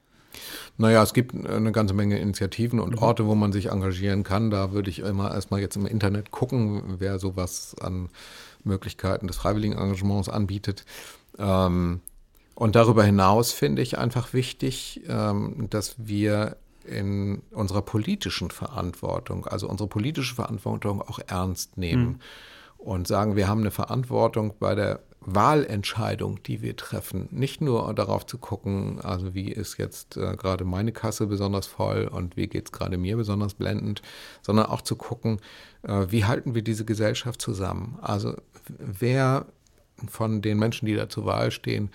[0.77, 3.03] Naja, es gibt eine ganze Menge Initiativen und mhm.
[3.03, 4.49] Orte, wo man sich engagieren kann.
[4.49, 8.09] Da würde ich immer erstmal jetzt im Internet gucken, wer sowas an
[8.63, 10.85] Möglichkeiten des freiwilligen Engagements anbietet.
[11.37, 12.01] Ähm,
[12.55, 19.67] und darüber hinaus finde ich einfach wichtig, ähm, dass wir in unserer politischen Verantwortung, also
[19.67, 22.19] unsere politische Verantwortung auch ernst nehmen mhm.
[22.77, 28.25] und sagen, wir haben eine Verantwortung bei der Wahlentscheidung, die wir treffen, nicht nur darauf
[28.25, 32.65] zu gucken, also wie ist jetzt äh, gerade meine Kasse besonders voll und wie geht
[32.65, 34.01] es gerade mir besonders blendend,
[34.41, 35.39] sondern auch zu gucken,
[35.83, 37.97] äh, wie halten wir diese Gesellschaft zusammen.
[38.01, 38.35] Also
[38.67, 39.45] wer
[40.07, 41.89] von den Menschen, die da zur Wahl stehen,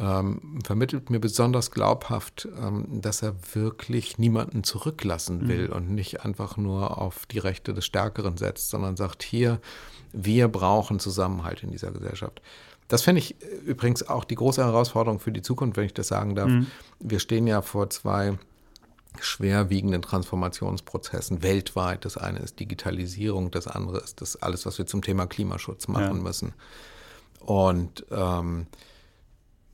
[0.00, 5.74] ähm, vermittelt mir besonders glaubhaft, ähm, dass er wirklich niemanden zurücklassen will mhm.
[5.74, 9.60] und nicht einfach nur auf die Rechte des Stärkeren setzt, sondern sagt, hier,
[10.12, 12.40] wir brauchen Zusammenhalt in dieser Gesellschaft.
[12.86, 16.08] Das fände ich äh, übrigens auch die große Herausforderung für die Zukunft, wenn ich das
[16.08, 16.48] sagen darf.
[16.48, 16.66] Mhm.
[17.00, 18.38] Wir stehen ja vor zwei
[19.20, 22.04] schwerwiegenden Transformationsprozessen weltweit.
[22.04, 26.18] Das eine ist Digitalisierung, das andere ist das alles, was wir zum Thema Klimaschutz machen
[26.18, 26.22] ja.
[26.22, 26.54] müssen.
[27.40, 28.66] Und ähm,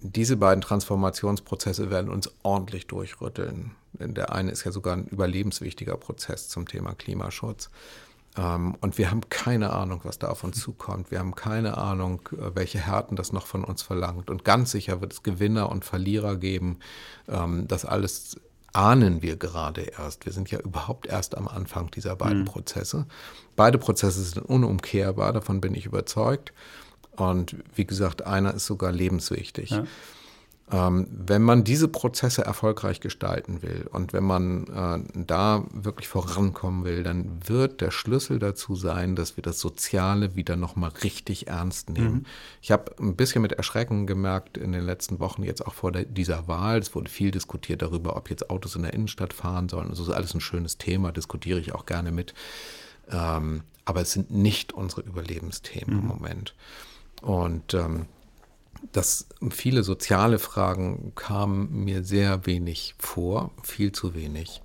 [0.04, 3.72] diese beiden Transformationsprozesse werden uns ordentlich durchrütteln.
[3.94, 7.70] Der eine ist ja sogar ein überlebenswichtiger Prozess zum Thema Klimaschutz.
[8.36, 11.10] Ähm, und wir haben keine Ahnung, was da auf uns zukommt.
[11.10, 14.28] Wir haben keine Ahnung, äh, welche Härten das noch von uns verlangt.
[14.28, 16.80] Und ganz sicher wird es Gewinner und Verlierer geben.
[17.26, 18.36] Ähm, das alles
[18.74, 20.26] ahnen wir gerade erst.
[20.26, 22.46] Wir sind ja überhaupt erst am Anfang dieser beiden mhm.
[22.46, 23.06] Prozesse.
[23.56, 26.52] Beide Prozesse sind unumkehrbar, davon bin ich überzeugt.
[27.16, 29.70] Und wie gesagt, einer ist sogar lebenswichtig.
[29.70, 29.84] Ja.
[30.72, 36.86] Ähm, wenn man diese Prozesse erfolgreich gestalten will und wenn man äh, da wirklich vorankommen
[36.86, 41.90] will, dann wird der Schlüssel dazu sein, dass wir das Soziale wieder nochmal richtig ernst
[41.90, 42.14] nehmen.
[42.14, 42.26] Mhm.
[42.62, 46.06] Ich habe ein bisschen mit Erschrecken gemerkt in den letzten Wochen, jetzt auch vor der,
[46.06, 49.90] dieser Wahl, es wurde viel diskutiert darüber, ob jetzt Autos in der Innenstadt fahren sollen.
[49.90, 52.32] Also das ist alles ein schönes Thema, diskutiere ich auch gerne mit.
[53.10, 56.00] Ähm, aber es sind nicht unsere Überlebensthemen mhm.
[56.00, 56.54] im Moment.
[57.24, 58.04] Und ähm,
[58.92, 64.60] dass viele soziale Fragen kamen mir sehr wenig vor, viel zu wenig.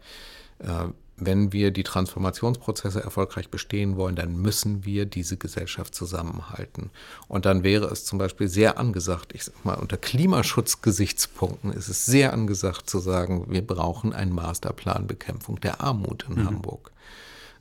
[0.59, 6.91] Äh, wenn wir die Transformationsprozesse erfolgreich bestehen wollen, dann müssen wir diese Gesellschaft zusammenhalten.
[7.29, 12.05] Und dann wäre es zum Beispiel sehr angesagt, ich sag mal, unter Klimaschutzgesichtspunkten ist es
[12.05, 16.45] sehr angesagt zu sagen, wir brauchen einen Masterplan Bekämpfung der Armut in mhm.
[16.45, 16.91] Hamburg.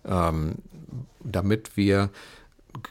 [0.05, 0.57] Ähm,
[1.21, 2.11] damit wir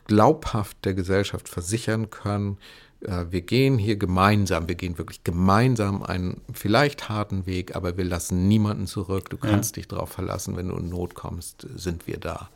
[0.05, 2.57] glaubhaft der Gesellschaft versichern können,
[3.01, 8.05] äh, wir gehen hier gemeinsam, wir gehen wirklich gemeinsam einen vielleicht harten Weg, aber wir
[8.05, 9.29] lassen niemanden zurück.
[9.29, 9.81] Du kannst ja.
[9.81, 12.49] dich darauf verlassen, wenn du in Not kommst, sind wir da.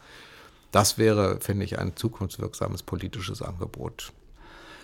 [0.72, 4.14] Das wäre, finde ich, ein zukunftswirksames politisches Angebot.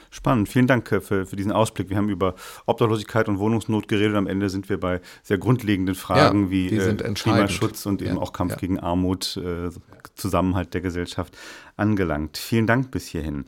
[0.10, 1.89] Spannend, vielen Dank äh, für, für, diesen Ausblick.
[1.89, 4.15] Wir haben über Obdachlosigkeit und Wohnungsnot geredet.
[4.15, 8.22] Am Ende sind wir bei sehr grundlegenden Fragen ja, wie äh, Klimaschutz und eben ja,
[8.22, 8.58] auch Kampf ja.
[8.58, 9.70] gegen Armut, äh,
[10.15, 11.38] Zusammenhalt der Gesellschaft
[11.76, 12.38] angelangt.
[12.38, 13.46] Vielen Dank bis hierhin.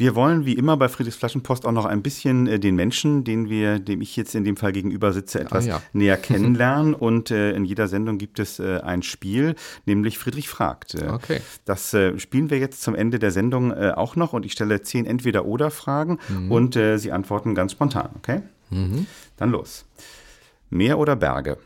[0.00, 3.50] Wir wollen wie immer bei Friedrichs Flaschenpost auch noch ein bisschen äh, den Menschen, den
[3.50, 5.82] wir, dem ich jetzt in dem Fall gegenüber sitze, etwas ah, ja.
[5.92, 6.94] näher kennenlernen.
[6.94, 10.94] Und äh, in jeder Sendung gibt es äh, ein Spiel, nämlich Friedrich fragt.
[10.94, 11.42] Äh, okay.
[11.66, 14.80] Das äh, spielen wir jetzt zum Ende der Sendung äh, auch noch und ich stelle
[14.80, 16.50] zehn Entweder-Oder-Fragen mhm.
[16.50, 18.40] und Sie antworten ganz spontan, okay?
[18.70, 19.06] Mhm.
[19.36, 19.84] Dann los.
[20.70, 21.58] Meer oder Berge?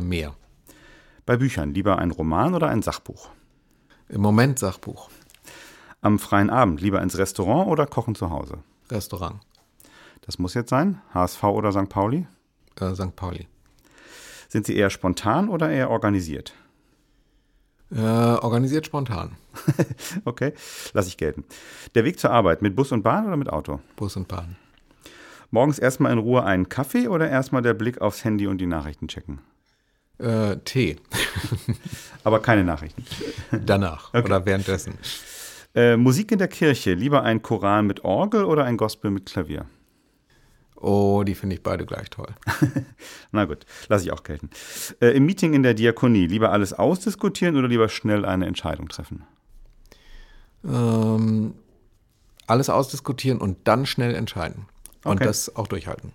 [0.00, 0.34] Meer.
[1.26, 3.28] Bei Büchern lieber ein Roman oder ein Sachbuch?
[4.08, 5.10] Im Moment Sachbuch.
[6.02, 8.58] Am freien Abend lieber ins Restaurant oder kochen zu Hause?
[8.90, 9.40] Restaurant.
[10.22, 11.00] Das muss jetzt sein.
[11.12, 11.88] HSV oder St.
[11.88, 12.26] Pauli?
[12.80, 13.14] Äh, St.
[13.16, 13.48] Pauli.
[14.48, 16.54] Sind Sie eher spontan oder eher organisiert?
[17.92, 19.36] Äh, organisiert spontan.
[20.24, 20.52] okay,
[20.92, 21.44] lasse ich gelten.
[21.94, 23.80] Der Weg zur Arbeit mit Bus und Bahn oder mit Auto?
[23.96, 24.56] Bus und Bahn.
[25.50, 29.08] Morgens erstmal in Ruhe einen Kaffee oder erstmal der Blick aufs Handy und die Nachrichten
[29.08, 29.40] checken?
[30.18, 30.96] Äh, Tee.
[32.24, 33.04] Aber keine Nachrichten.
[33.50, 34.24] Danach okay.
[34.24, 34.94] oder währenddessen.
[35.74, 39.66] Äh, Musik in der Kirche, lieber ein Choral mit Orgel oder ein Gospel mit Klavier?
[40.76, 42.28] Oh, die finde ich beide gleich toll.
[43.32, 44.48] Na gut, lasse ich auch gelten.
[45.00, 49.24] Äh, Im Meeting in der Diakonie, lieber alles ausdiskutieren oder lieber schnell eine Entscheidung treffen?
[50.64, 51.54] Ähm,
[52.46, 54.66] alles ausdiskutieren und dann schnell entscheiden.
[55.04, 55.24] Und okay.
[55.24, 56.12] das auch durchhalten.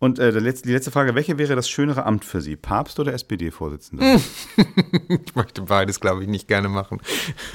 [0.00, 4.20] Und äh, die letzte Frage, welche wäre das schönere Amt für Sie, Papst oder SPD-Vorsitzender?
[5.08, 7.00] ich möchte beides, glaube ich, nicht gerne machen.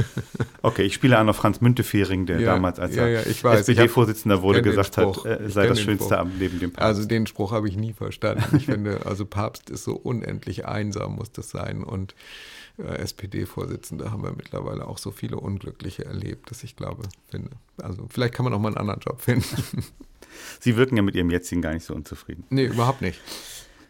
[0.61, 4.61] okay, ich spiele an auf Franz Müntefering, der ja, damals als ja, ja, SPD-Vorsitzender wurde,
[4.61, 6.19] gesagt hat, äh, sei das schönste.
[6.19, 6.85] Amt neben dem Papst.
[6.85, 8.57] Also den Spruch habe ich nie verstanden.
[8.57, 11.81] Ich finde, also Papst ist so unendlich einsam, muss das sein.
[11.81, 12.13] Und
[12.77, 17.51] äh, SPD-Vorsitzende haben wir mittlerweile auch so viele Unglückliche erlebt, dass ich glaube, finde.
[17.81, 19.45] Also vielleicht kann man auch mal einen anderen Job finden.
[20.59, 22.45] Sie wirken ja mit Ihrem jetzigen gar nicht so unzufrieden.
[22.49, 23.19] Nee, überhaupt nicht.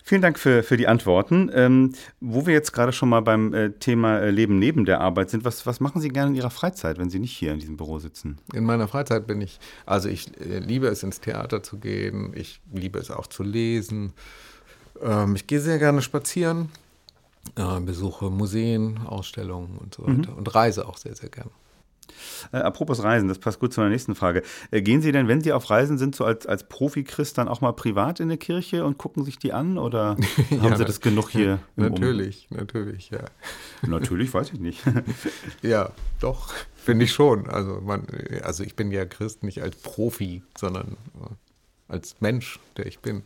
[0.05, 1.49] Vielen Dank für, für die Antworten.
[1.53, 5.29] Ähm, wo wir jetzt gerade schon mal beim äh, Thema äh, Leben neben der Arbeit
[5.29, 7.77] sind, was, was machen Sie gerne in Ihrer Freizeit, wenn Sie nicht hier in diesem
[7.77, 8.37] Büro sitzen?
[8.53, 12.59] In meiner Freizeit bin ich, also ich äh, liebe es, ins Theater zu gehen, ich
[12.73, 14.11] liebe es auch zu lesen.
[15.01, 16.69] Ähm, ich gehe sehr gerne spazieren,
[17.55, 20.37] äh, besuche Museen, Ausstellungen und so weiter mhm.
[20.37, 21.51] und reise auch sehr, sehr gerne.
[22.51, 24.43] Äh, apropos Reisen, das passt gut zu meiner nächsten Frage.
[24.71, 27.61] Äh, gehen Sie denn, wenn Sie auf Reisen sind, so als, als Profi-Christ dann auch
[27.61, 29.77] mal privat in der Kirche und gucken sich die an?
[29.77, 30.17] Oder
[30.49, 31.59] ja, haben Sie das genug hier?
[31.75, 33.25] Natürlich, um natürlich, ja.
[33.81, 34.81] Natürlich, weiß ich nicht.
[35.61, 37.49] ja, doch, finde ich schon.
[37.49, 38.05] Also, man,
[38.43, 40.97] also ich bin ja Christ nicht als Profi, sondern
[41.87, 43.23] als Mensch, der ich bin.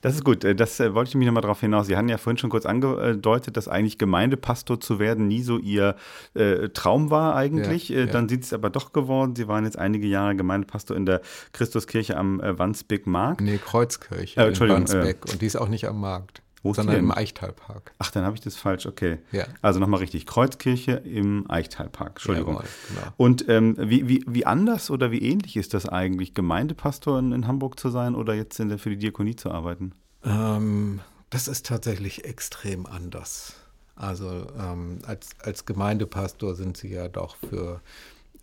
[0.00, 0.44] Das ist gut.
[0.44, 1.86] Äh, das äh, wollte ich mich nochmal darauf hinaus.
[1.86, 5.96] Sie hatten ja vorhin schon kurz angedeutet, dass eigentlich Gemeindepastor zu werden nie so Ihr
[6.34, 7.88] äh, Traum war eigentlich.
[7.88, 9.34] Ja, äh, Dann sind Sie es aber doch geworden.
[9.36, 11.20] Sie waren jetzt einige Jahre Gemeindepastor in der
[11.52, 13.40] Christuskirche am äh, Wandsbek Markt.
[13.40, 15.26] Nee, Kreuzkirche äh, in Wandsbek.
[15.30, 16.42] Und die ist auch nicht am Markt.
[16.62, 17.92] Wo sondern im Eichtalpark.
[17.98, 19.18] Ach, dann habe ich das falsch, okay.
[19.30, 19.46] Ja.
[19.62, 22.54] Also nochmal richtig, Kreuzkirche im Eichtalpark, Entschuldigung.
[22.54, 23.12] Jawohl, genau.
[23.16, 27.46] Und ähm, wie, wie, wie anders oder wie ähnlich ist das eigentlich, Gemeindepastor in, in
[27.46, 29.92] Hamburg zu sein oder jetzt der, für die Diakonie zu arbeiten?
[30.24, 31.00] Ähm,
[31.30, 33.54] das ist tatsächlich extrem anders.
[33.94, 37.80] Also ähm, als, als Gemeindepastor sind Sie ja doch für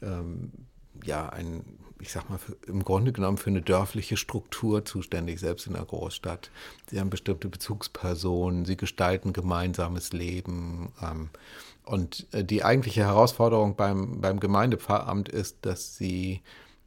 [0.01, 0.51] ähm,
[1.03, 1.63] ja, ein
[1.99, 5.85] ich sag mal, für, im Grunde genommen für eine dörfliche Struktur zuständig, selbst in der
[5.85, 6.51] Großstadt.
[6.89, 10.91] Sie haben bestimmte Bezugspersonen, sie gestalten gemeinsames Leben.
[11.01, 11.29] Ähm,
[11.83, 16.41] und äh, die eigentliche Herausforderung beim, beim Gemeindepfarramt ist, dass sie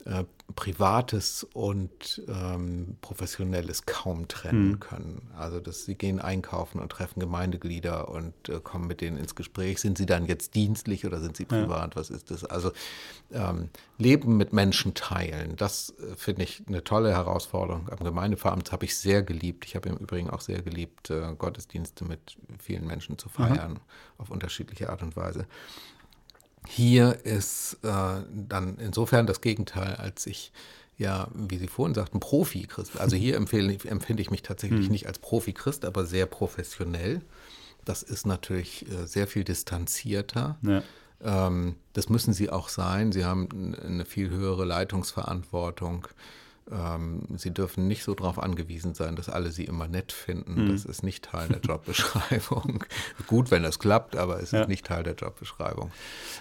[0.05, 0.25] äh,
[0.57, 4.81] Privates und ähm, Professionelles kaum trennen hm.
[4.81, 5.31] können.
[5.37, 9.81] Also dass sie gehen einkaufen und treffen Gemeindeglieder und äh, kommen mit denen ins Gespräch.
[9.81, 11.95] Sind sie dann jetzt dienstlich oder sind sie privat?
[11.95, 12.01] Ja.
[12.01, 12.45] Was ist das?
[12.45, 12.73] Also
[13.31, 13.69] ähm,
[13.99, 17.91] Leben mit Menschen teilen, das äh, finde ich eine tolle Herausforderung.
[17.91, 19.67] Am Gemeindeveramt habe ich sehr geliebt.
[19.67, 23.81] Ich habe im Übrigen auch sehr geliebt, äh, Gottesdienste mit vielen Menschen zu feiern, Aha.
[24.17, 25.47] auf unterschiedliche Art und Weise.
[26.71, 30.53] Hier ist äh, dann insofern das Gegenteil, als ich
[30.99, 33.01] ja, wie Sie vorhin sagten, Profi-Christ.
[33.01, 34.93] Also hier empfehle, empfinde ich mich tatsächlich mhm.
[34.93, 37.23] nicht als Profi-Christ, aber sehr professionell.
[37.85, 40.59] Das ist natürlich äh, sehr viel distanzierter.
[40.63, 40.83] Ja.
[41.23, 43.13] Ähm, das müssen Sie auch sein.
[43.13, 46.07] Sie haben eine viel höhere Leitungsverantwortung.
[46.71, 50.65] Ähm, sie dürfen nicht so darauf angewiesen sein, dass alle sie immer nett finden.
[50.65, 50.73] Mhm.
[50.73, 52.85] Das ist nicht Teil der Jobbeschreibung.
[53.27, 54.63] Gut, wenn das klappt, aber es ja.
[54.63, 55.91] ist nicht Teil der Jobbeschreibung.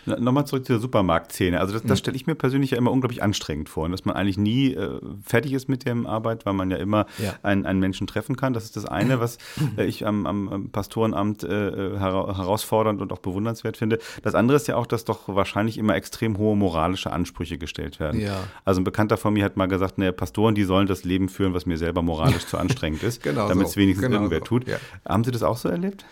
[0.06, 1.60] Nochmal zurück zur Supermarktszene.
[1.60, 1.96] Also das, das mhm.
[1.98, 5.54] stelle ich mir persönlich ja immer unglaublich anstrengend vor, dass man eigentlich nie äh, fertig
[5.54, 7.36] ist mit der Arbeit, weil man ja immer ja.
[7.44, 8.54] Einen, einen Menschen treffen kann.
[8.54, 9.38] Das ist das eine, was
[9.78, 14.00] äh, ich am, am Pastorenamt äh, herausfordernd und auch bewundernswert finde.
[14.24, 18.20] Das andere ist ja auch, dass doch wahrscheinlich immer extrem hohe moralische Ansprüche gestellt werden.
[18.20, 18.44] Ja.
[18.66, 21.54] Also ein Bekannter von mir hat mal gesagt, ne, Pastoren, die sollen das Leben führen,
[21.54, 23.80] was mir selber moralisch zu anstrengend ist, genau damit es so.
[23.80, 24.46] wenigstens genau irgendwer so.
[24.46, 24.68] tut.
[24.68, 24.78] Ja.
[25.08, 26.06] Haben Sie das auch so erlebt?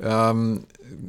[0.00, 0.64] Ähm,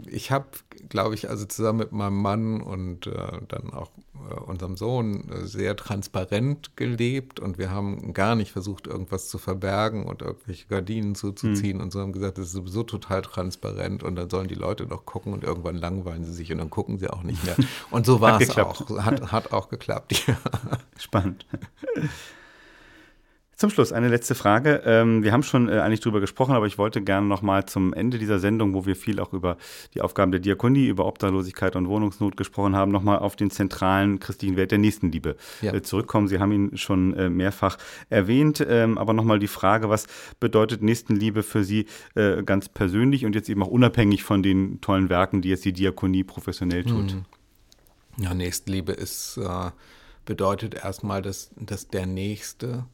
[0.06, 0.46] ich habe,
[0.90, 3.12] glaube ich, also zusammen mit meinem Mann und äh,
[3.48, 3.90] dann auch
[4.30, 9.38] äh, unserem Sohn äh, sehr transparent gelebt und wir haben gar nicht versucht, irgendwas zu
[9.38, 11.84] verbergen und irgendwelche Gardinen zuzuziehen mhm.
[11.84, 15.06] und so haben gesagt, das ist sowieso total transparent und dann sollen die Leute doch
[15.06, 17.56] gucken und irgendwann langweilen sie sich und dann gucken sie auch nicht mehr.
[17.92, 18.90] Und so war es auch.
[19.04, 20.26] Hat, hat auch geklappt.
[20.28, 20.38] Ja.
[20.98, 21.46] Spannend.
[23.62, 24.82] Zum Schluss eine letzte Frage.
[24.86, 27.94] Ähm, wir haben schon äh, eigentlich drüber gesprochen, aber ich wollte gerne noch mal zum
[27.94, 29.56] Ende dieser Sendung, wo wir viel auch über
[29.94, 34.18] die Aufgaben der Diakonie, über Obdachlosigkeit und Wohnungsnot gesprochen haben, noch mal auf den zentralen
[34.18, 35.76] christlichen Wert der Nächstenliebe ja.
[35.76, 36.28] Äh, zurückkommen.
[36.28, 37.78] Sie haben ihn schon äh, mehrfach
[38.10, 40.08] erwähnt, ähm, aber noch mal die Frage, was
[40.40, 41.86] bedeutet Nächstenliebe für Sie
[42.16, 46.24] ganz persönlich und jetzt eben auch unabhängig von den tollen Werken, die jetzt die Diakonie
[46.24, 47.12] professionell tut?
[47.12, 47.26] Hm.
[48.18, 49.40] Ja, Nächstenliebe ist,
[50.26, 52.86] bedeutet erstmal, dass, dass der Nächste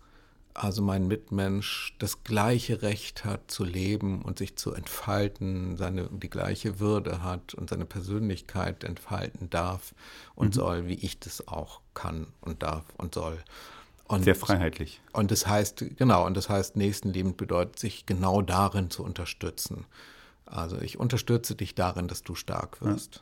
[0.57, 6.29] also mein Mitmensch das gleiche Recht hat zu leben und sich zu entfalten, seine, die
[6.29, 9.93] gleiche Würde hat und seine Persönlichkeit entfalten darf
[10.35, 10.53] und mhm.
[10.53, 13.37] soll, wie ich das auch kann und darf und soll.
[14.05, 15.01] Und, Sehr freiheitlich.
[15.13, 19.85] Und das heißt, genau, und das heißt, nächstenliebend bedeutet, sich genau darin zu unterstützen.
[20.45, 23.17] Also ich unterstütze dich darin, dass du stark wirst.
[23.17, 23.21] Ja.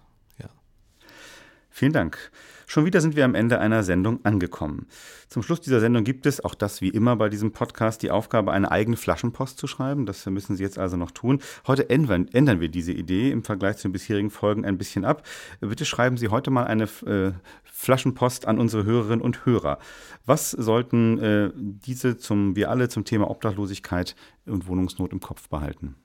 [1.78, 2.32] Vielen Dank.
[2.68, 4.88] Schon wieder sind wir am Ende einer Sendung angekommen.
[5.28, 8.54] Zum Schluss dieser Sendung gibt es, auch das wie immer bei diesem Podcast, die Aufgabe,
[8.54, 10.06] eine eigene Flaschenpost zu schreiben.
[10.06, 11.42] Das müssen Sie jetzt also noch tun.
[11.68, 15.28] Heute ändern, ändern wir diese Idee im Vergleich zu den bisherigen Folgen ein bisschen ab.
[15.60, 17.34] Bitte schreiben Sie heute mal eine äh,
[17.66, 19.78] Flaschenpost an unsere Hörerinnen und Hörer.
[20.26, 24.16] Was sollten äh, diese zum, wir alle zum Thema Obdachlosigkeit
[24.46, 25.96] und Wohnungsnot im Kopf behalten?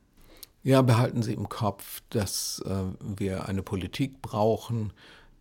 [0.65, 2.73] Ja, behalten Sie im Kopf, dass äh,
[3.17, 4.93] wir eine Politik brauchen,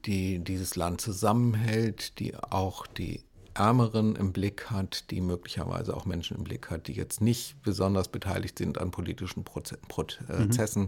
[0.05, 3.23] die dieses Land zusammenhält, die auch die
[3.53, 8.07] Ärmeren im Blick hat, die möglicherweise auch Menschen im Blick hat, die jetzt nicht besonders
[8.07, 10.83] beteiligt sind an politischen Proze Prozessen.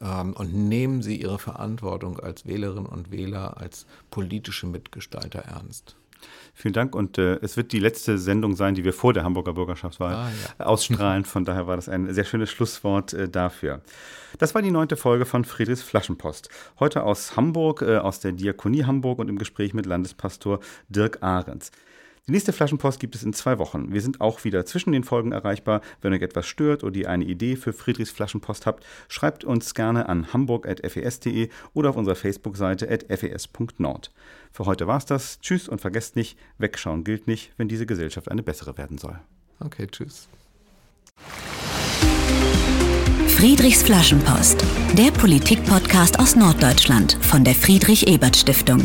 [0.00, 0.32] Mhm.
[0.34, 5.96] Und nehmen Sie Ihre Verantwortung als Wählerinnen und Wähler, als politische Mitgestalter ernst.
[6.54, 9.52] Vielen Dank und äh, es wird die letzte Sendung sein, die wir vor der Hamburger
[9.52, 10.66] Bürgerschaftswahl ah, ja.
[10.66, 11.24] ausstrahlen.
[11.24, 13.80] Von daher war das ein sehr schönes Schlusswort äh, dafür.
[14.38, 16.48] Das war die neunte Folge von Friedrichs Flaschenpost.
[16.80, 21.70] Heute aus Hamburg, äh, aus der Diakonie Hamburg und im Gespräch mit Landespastor Dirk Ahrens.
[22.28, 23.90] Die nächste Flaschenpost gibt es in zwei Wochen.
[23.90, 25.80] Wir sind auch wieder zwischen den Folgen erreichbar.
[26.02, 30.10] Wenn euch etwas stört oder ihr eine Idee für Friedrichs Flaschenpost habt, schreibt uns gerne
[30.10, 34.12] an hamburg.fes.de oder auf unserer Facebook-Seite fes.nord.
[34.52, 35.40] Für heute war's das.
[35.40, 39.18] Tschüss und vergesst nicht, wegschauen gilt nicht, wenn diese Gesellschaft eine bessere werden soll.
[39.60, 40.28] Okay, tschüss.
[43.26, 44.62] Friedrichs Flaschenpost,
[44.98, 48.84] der Politik-Podcast aus Norddeutschland von der Friedrich-Ebert-Stiftung.